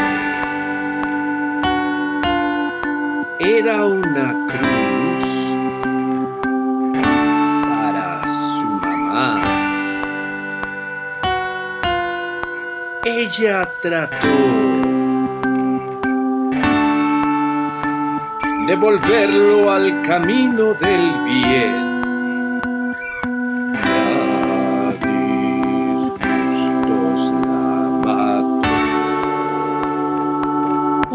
Era 3.40 3.86
una 3.86 4.28
cruz 4.48 5.24
para 7.70 8.28
su 8.28 8.68
mamá. 8.86 9.42
Ella 13.04 13.72
trató 13.82 14.38
de 18.68 18.76
volverlo 18.76 19.72
al 19.72 20.02
camino 20.02 20.74
del 20.74 21.06
bien. 21.26 21.85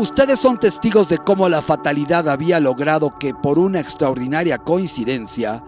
Ustedes 0.01 0.39
son 0.41 0.59
testigos 0.59 1.11
de 1.11 1.19
cómo 1.19 1.47
la 1.51 1.61
fatalidad 1.61 2.27
había 2.31 2.59
logrado 2.59 3.19
que, 3.19 3.35
por 3.35 3.59
una 3.59 3.81
extraordinaria 3.81 4.57
coincidencia, 4.57 5.63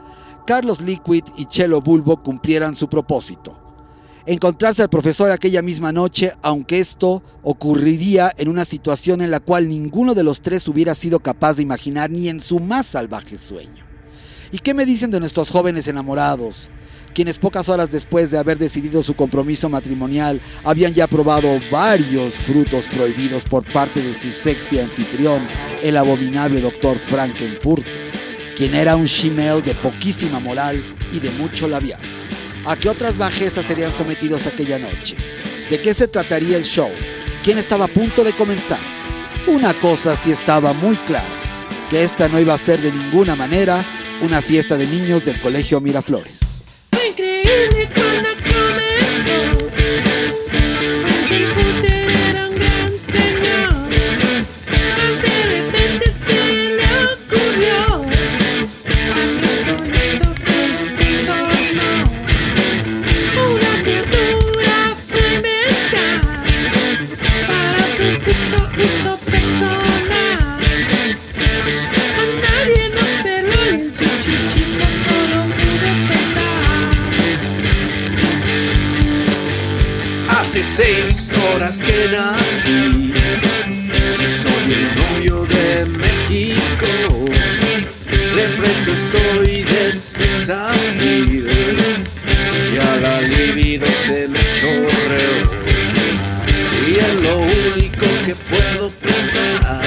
Carlos 0.47 0.81
Liquid 0.81 1.25
y 1.37 1.45
Chelo 1.45 1.83
Bulbo 1.83 2.23
cumplieran 2.23 2.75
su 2.75 2.89
propósito. 2.89 3.59
Encontrarse 4.25 4.81
al 4.81 4.89
profesor 4.89 5.31
aquella 5.31 5.61
misma 5.61 5.93
noche, 5.93 6.33
aunque 6.41 6.81
esto 6.81 7.23
ocurriría 7.43 8.33
en 8.39 8.49
una 8.49 8.65
situación 8.65 9.21
en 9.21 9.31
la 9.31 9.41
cual 9.41 9.69
ninguno 9.69 10.15
de 10.15 10.23
los 10.23 10.41
tres 10.41 10.67
hubiera 10.67 10.95
sido 10.95 11.21
capaz 11.21 11.59
de 11.59 11.65
imaginar 11.65 12.09
ni 12.09 12.31
en 12.31 12.41
su 12.41 12.59
más 12.59 12.87
salvaje 12.87 13.37
sueño. 13.37 13.85
¿Y 14.51 14.61
qué 14.61 14.73
me 14.73 14.87
dicen 14.87 15.11
de 15.11 15.21
nuestros 15.21 15.51
jóvenes 15.51 15.89
enamorados? 15.89 16.71
Quienes 17.15 17.39
pocas 17.39 17.69
horas 17.69 17.93
después 17.93 18.31
de 18.31 18.39
haber 18.39 18.57
decidido 18.57 19.03
su 19.03 19.15
compromiso 19.15 19.69
matrimonial 19.69 20.41
habían 20.65 20.95
ya 20.95 21.07
probado 21.07 21.61
varios 21.71 22.35
frutos 22.35 22.87
prohibidos 22.87 23.45
por 23.45 23.71
parte 23.71 24.01
de 24.01 24.15
su 24.15 24.31
sexy 24.31 24.79
anfitrión, 24.79 25.47
el 25.83 25.99
abominable 25.99 26.63
doctor 26.63 26.99
Frankenfurter, 26.99 28.13
quien 28.57 28.75
era 28.75 28.97
un 28.97 29.05
shemale 29.05 29.61
de 29.61 29.75
poquísima 29.75 30.41
moral 30.41 30.83
y 31.13 31.21
de 31.21 31.31
mucho 31.33 31.69
labial. 31.69 32.01
¿A 32.65 32.77
qué 32.77 32.89
otras 32.89 33.19
bajezas 33.19 33.67
serían 33.67 33.93
sometidos 33.93 34.47
aquella 34.47 34.79
noche? 34.79 35.17
¿De 35.69 35.83
qué 35.83 35.93
se 35.93 36.09
trataría 36.09 36.57
el 36.57 36.65
show? 36.65 36.91
¿Quién 37.45 37.59
estaba 37.59 37.85
a 37.85 37.89
punto 37.89 38.25
de 38.25 38.33
comenzar? 38.33 38.81
Una 39.49 39.75
cosa 39.75 40.17
sí 40.17 40.31
estaba 40.31 40.73
muy 40.73 40.97
clara, 40.97 41.29
que 41.91 42.05
esta 42.05 42.29
no 42.29 42.41
iba 42.41 42.55
a 42.55 42.59
ser 42.59 42.81
de 42.81 42.93
ninguna 42.93 43.37
manera 43.37 43.85
una 44.23 44.41
fiesta 44.41 44.79
de 44.79 44.87
niños 44.87 45.27
del 45.27 45.41
colegio 45.41 45.81
Miraflores. 45.81 46.42
Fue 47.43 47.65
increíble 47.65 48.02
seis 80.75 81.35
horas 81.35 81.83
que 81.83 82.09
nací 82.09 83.13
y 84.23 84.27
soy 84.27 84.73
el 84.73 84.95
novio 84.95 85.45
de 85.45 85.85
México. 85.85 87.27
De 88.35 88.49
pronto 88.57 88.93
estoy 88.93 89.65
de 89.65 89.93
ya 92.75 92.97
la 92.97 93.21
libido 93.21 93.87
se 94.07 94.29
me 94.29 94.41
chorreó 94.55 95.51
y 96.89 96.99
es 96.99 97.15
lo 97.21 97.39
único 97.39 98.07
que 98.25 98.35
puedo 98.35 98.91
pensar 98.93 99.83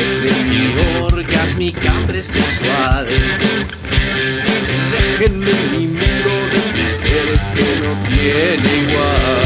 es 0.00 0.24
en 0.24 0.48
mi 0.48 1.00
orgásmica 1.02 1.90
hambre 1.90 2.22
sexual. 2.22 3.06
Déjenme 4.92 5.52
mi 5.72 5.86
mundo 5.88 6.30
de 6.52 6.60
placeres 6.72 7.50
que 7.50 7.66
no 7.82 7.92
tiene 8.08 8.90
igual. 8.90 9.43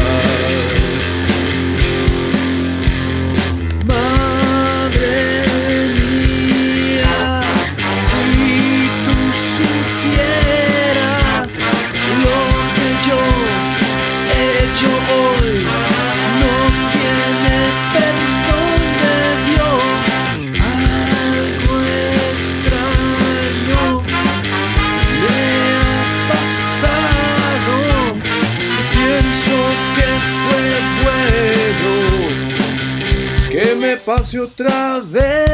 espacio 34.19 34.43
otra 34.43 34.99
vez. 34.99 35.48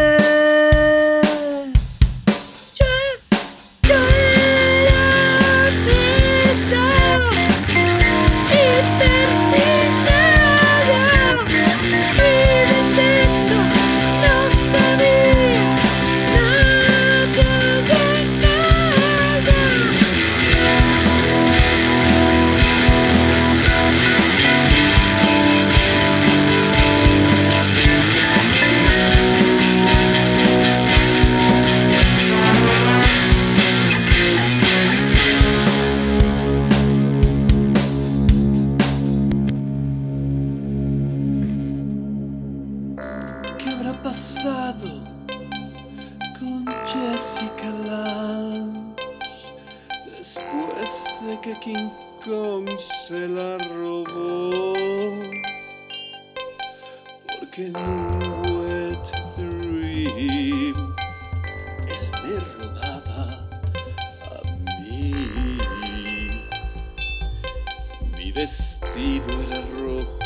vestido 68.95 69.41
era 69.43 69.61
rojo 69.77 70.19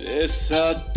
y 0.00 0.04
desatado 0.04 0.91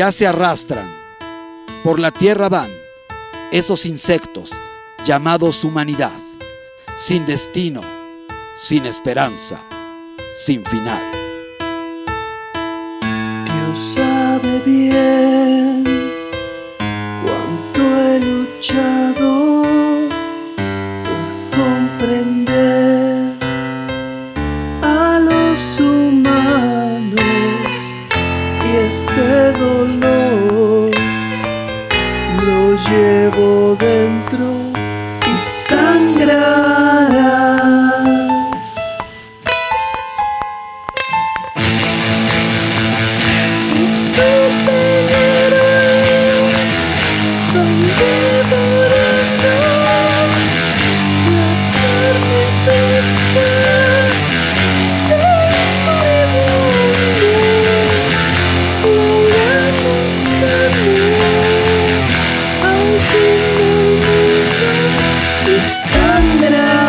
ya 0.00 0.10
se 0.10 0.26
arrastran, 0.26 0.90
por 1.84 2.00
la 2.00 2.10
tierra 2.10 2.48
van 2.48 2.70
esos 3.52 3.84
insectos 3.84 4.50
llamados 5.04 5.62
humanidad, 5.62 6.18
sin 6.96 7.26
destino, 7.26 7.82
sin 8.56 8.86
esperanza, 8.86 9.60
sin 10.32 10.64
final. 10.64 11.19
sun 65.62 66.40
that 66.40 66.52
I. 66.52 66.79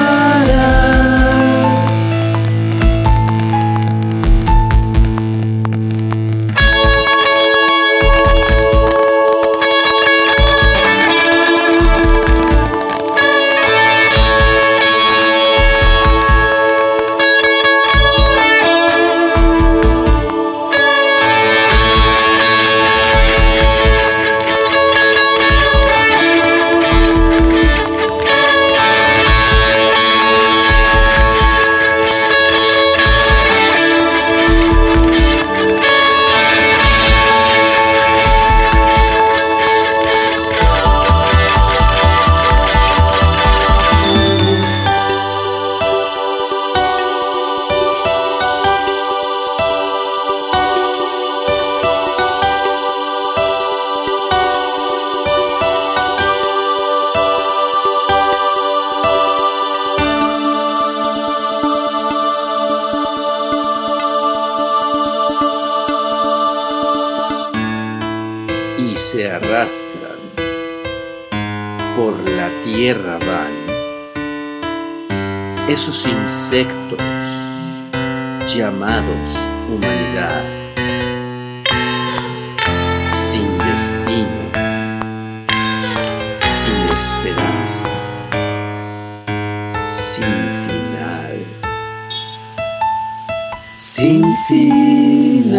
Sin 93.82 94.36
final. 94.48 95.52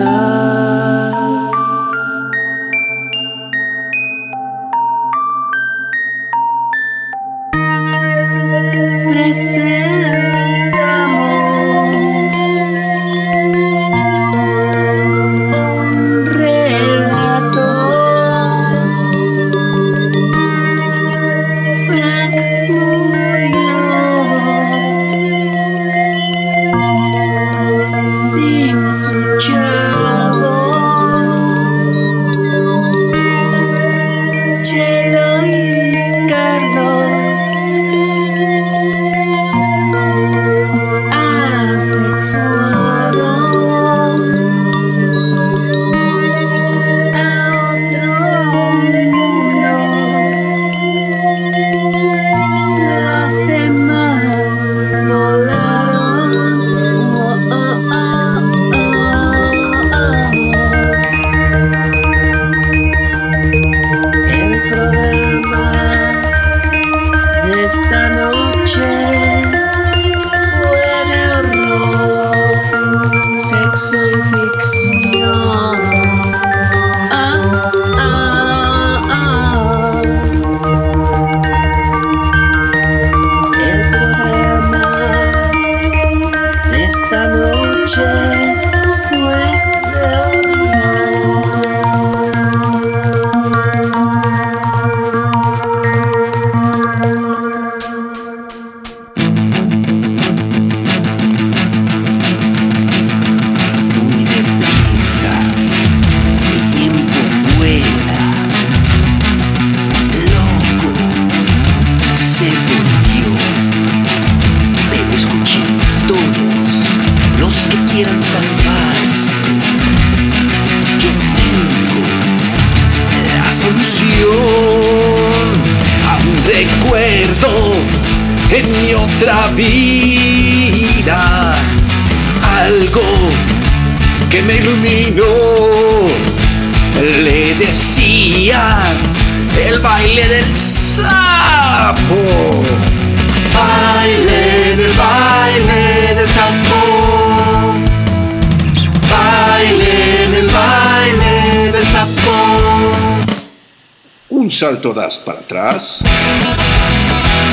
Salto 154.62 154.92
das 154.94 155.18
para 155.18 155.40
atrás. 155.40 156.04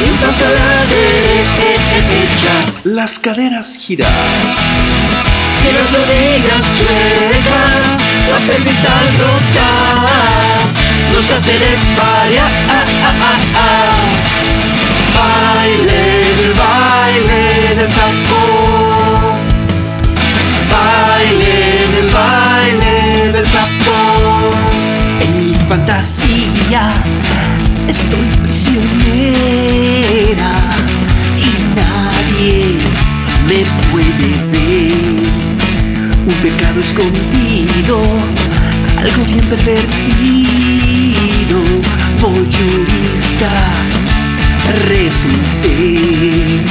Y 0.05 0.23
pasa 0.23 0.45
a 0.47 0.51
la 0.51 0.85
derecha. 0.85 2.53
Las 2.83 3.17
caderas 3.17 3.75
girar. 3.75 4.13
Y 5.65 5.71
las 5.75 5.91
rodillas 5.91 6.65
chuecas, 6.77 7.83
la 8.29 8.37
pelvis 8.45 8.85
al 8.85 9.07
rotar, 9.17 10.67
nos 11.11 11.31
hace 11.31 11.57
desvariar. 11.57 12.51
Baile, 15.15 16.31
el 16.43 16.53
baile 16.53 17.75
del. 17.75 18.78
Fantasía 25.89 26.93
estoy 27.87 28.27
prisionera 28.43 28.93
y 31.35 31.49
nadie 31.75 32.77
me 33.47 33.65
puede 33.91 34.29
ver. 34.51 35.19
Un 36.25 36.35
pecado 36.43 36.81
escondido, 36.81 38.03
algo 38.97 39.25
bien 39.25 39.45
pervertido. 39.49 40.77
Voyurista 42.19 43.51
resulté. 44.89 46.61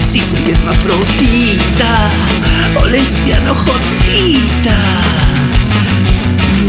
Si 0.00 0.20
soy 0.20 0.50
hermafrodita 0.50 2.10
o 2.82 2.86
lesbiano 2.86 3.54
jotita, 3.54 4.78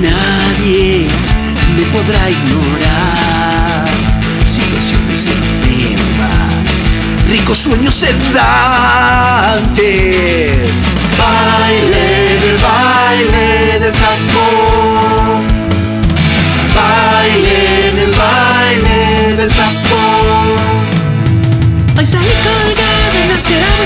nadie 0.02 1.39
me 1.76 1.84
podrá 1.84 2.30
ignorar. 2.30 3.92
Situaciones 4.46 5.28
enfermas, 5.28 6.92
ricos 7.28 7.58
sueños 7.58 7.94
sedantes. 7.94 8.38
Baile, 11.18 12.38
el 12.50 12.58
baile 12.58 13.80
del 13.80 13.96
sapo. 13.96 14.46
Baile, 16.76 17.90
el 17.90 18.12
baile 18.12 19.36
del 19.38 19.52
sapo. 19.52 19.89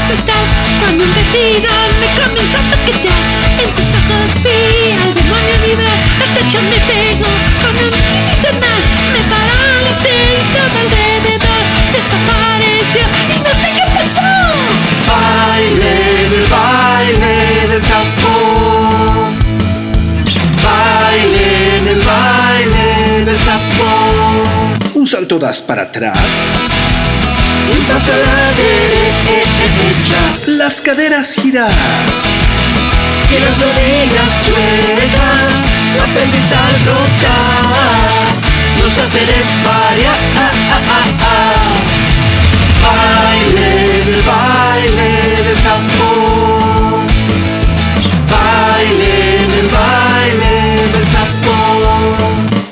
Estatal 0.03 0.45
Cuando 0.79 1.03
un 1.03 1.13
vestido 1.13 1.71
me 1.99 2.07
comenzó 2.21 2.57
a 2.57 2.71
toquetear 2.71 3.23
En 3.59 3.73
sus 3.73 3.87
ojos 3.93 4.29
vi 4.43 4.91
al 4.91 5.13
demonio 5.13 5.55
vibrar 5.65 5.97
El 6.23 6.33
techo 6.35 6.61
me 6.63 6.79
pegó 6.89 7.31
con 7.61 7.75
un 7.75 7.93
infernal 8.31 8.81
Me 9.13 9.21
paralicé 9.31 10.15
y 10.33 10.53
todo 10.53 10.75
alrededor 10.83 11.63
Desapareció 11.93 13.03
y 13.29 13.39
no 13.39 13.49
sé 13.49 13.67
qué 13.75 13.85
pasó 13.95 14.33
Baile, 15.07 16.25
el 16.25 16.47
baile 16.47 17.67
del 17.67 17.83
sapo. 17.83 19.25
Baile, 20.63 21.91
el 21.91 22.01
baile 22.01 23.25
del 23.25 23.39
sapo. 23.39 24.93
Un 24.95 25.07
salto 25.07 25.37
das 25.37 25.61
para 25.61 25.83
atrás. 25.83 26.31
Y 27.71 27.91
pasa 27.91 28.13
a 28.13 28.17
la 28.17 28.53
derecha. 28.53 30.17
Las 30.47 30.81
caderas 30.81 31.35
girar. 31.35 31.71
Y 33.29 33.39
las 33.39 33.57
rodillas 33.57 34.41
chuecas, 34.43 35.51
la 35.97 36.05
pelvis 36.13 36.51
al 36.51 36.85
rotar, 36.85 38.11
nos 38.79 38.97
hace 38.97 39.25
desvariar. 39.25 40.19
Baile, 42.83 44.01
el 44.01 44.21
baile 44.21 45.09
del 45.47 45.59
sapo. 45.59 46.09
Baile, 48.29 49.13
el 49.61 49.69
baile 49.69 50.53
del 50.93 51.05
sapo. 51.05 51.55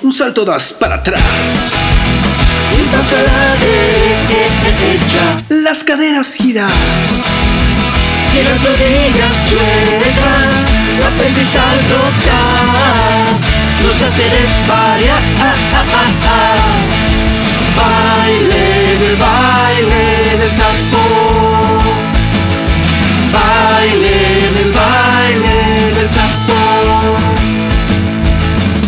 Un 0.03 0.11
salto 0.11 0.45
das 0.45 0.73
para 0.73 0.95
atrás. 0.95 1.73
un 2.77 2.87
paso 2.91 3.15
a 3.15 3.21
la 3.21 3.55
derecha. 3.55 4.40
Las 5.49 5.83
caderas 5.83 6.35
giran 6.35 6.69
y 8.33 8.43
las 8.43 8.63
rodillas 8.63 9.45
chuecas, 9.45 10.67
la 10.99 11.09
pelvis 11.17 11.55
al 11.55 11.79
rotar 11.89 13.51
nos 13.83 14.01
hace 14.01 14.23
desvariar. 14.29 15.21
Baile 17.75 18.97
del 18.99 19.15
baile 19.17 20.37
del 20.39 20.51
sapo. 20.51 21.03
Baile 23.33 24.17
del 24.55 24.71
baile 24.71 25.57
del 25.95 26.09
sapo. 26.09 26.59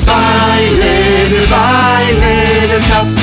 Baile 0.06 1.30
del 1.30 1.48
baile 1.48 2.68
del 2.68 2.84
sapo. 2.84 3.23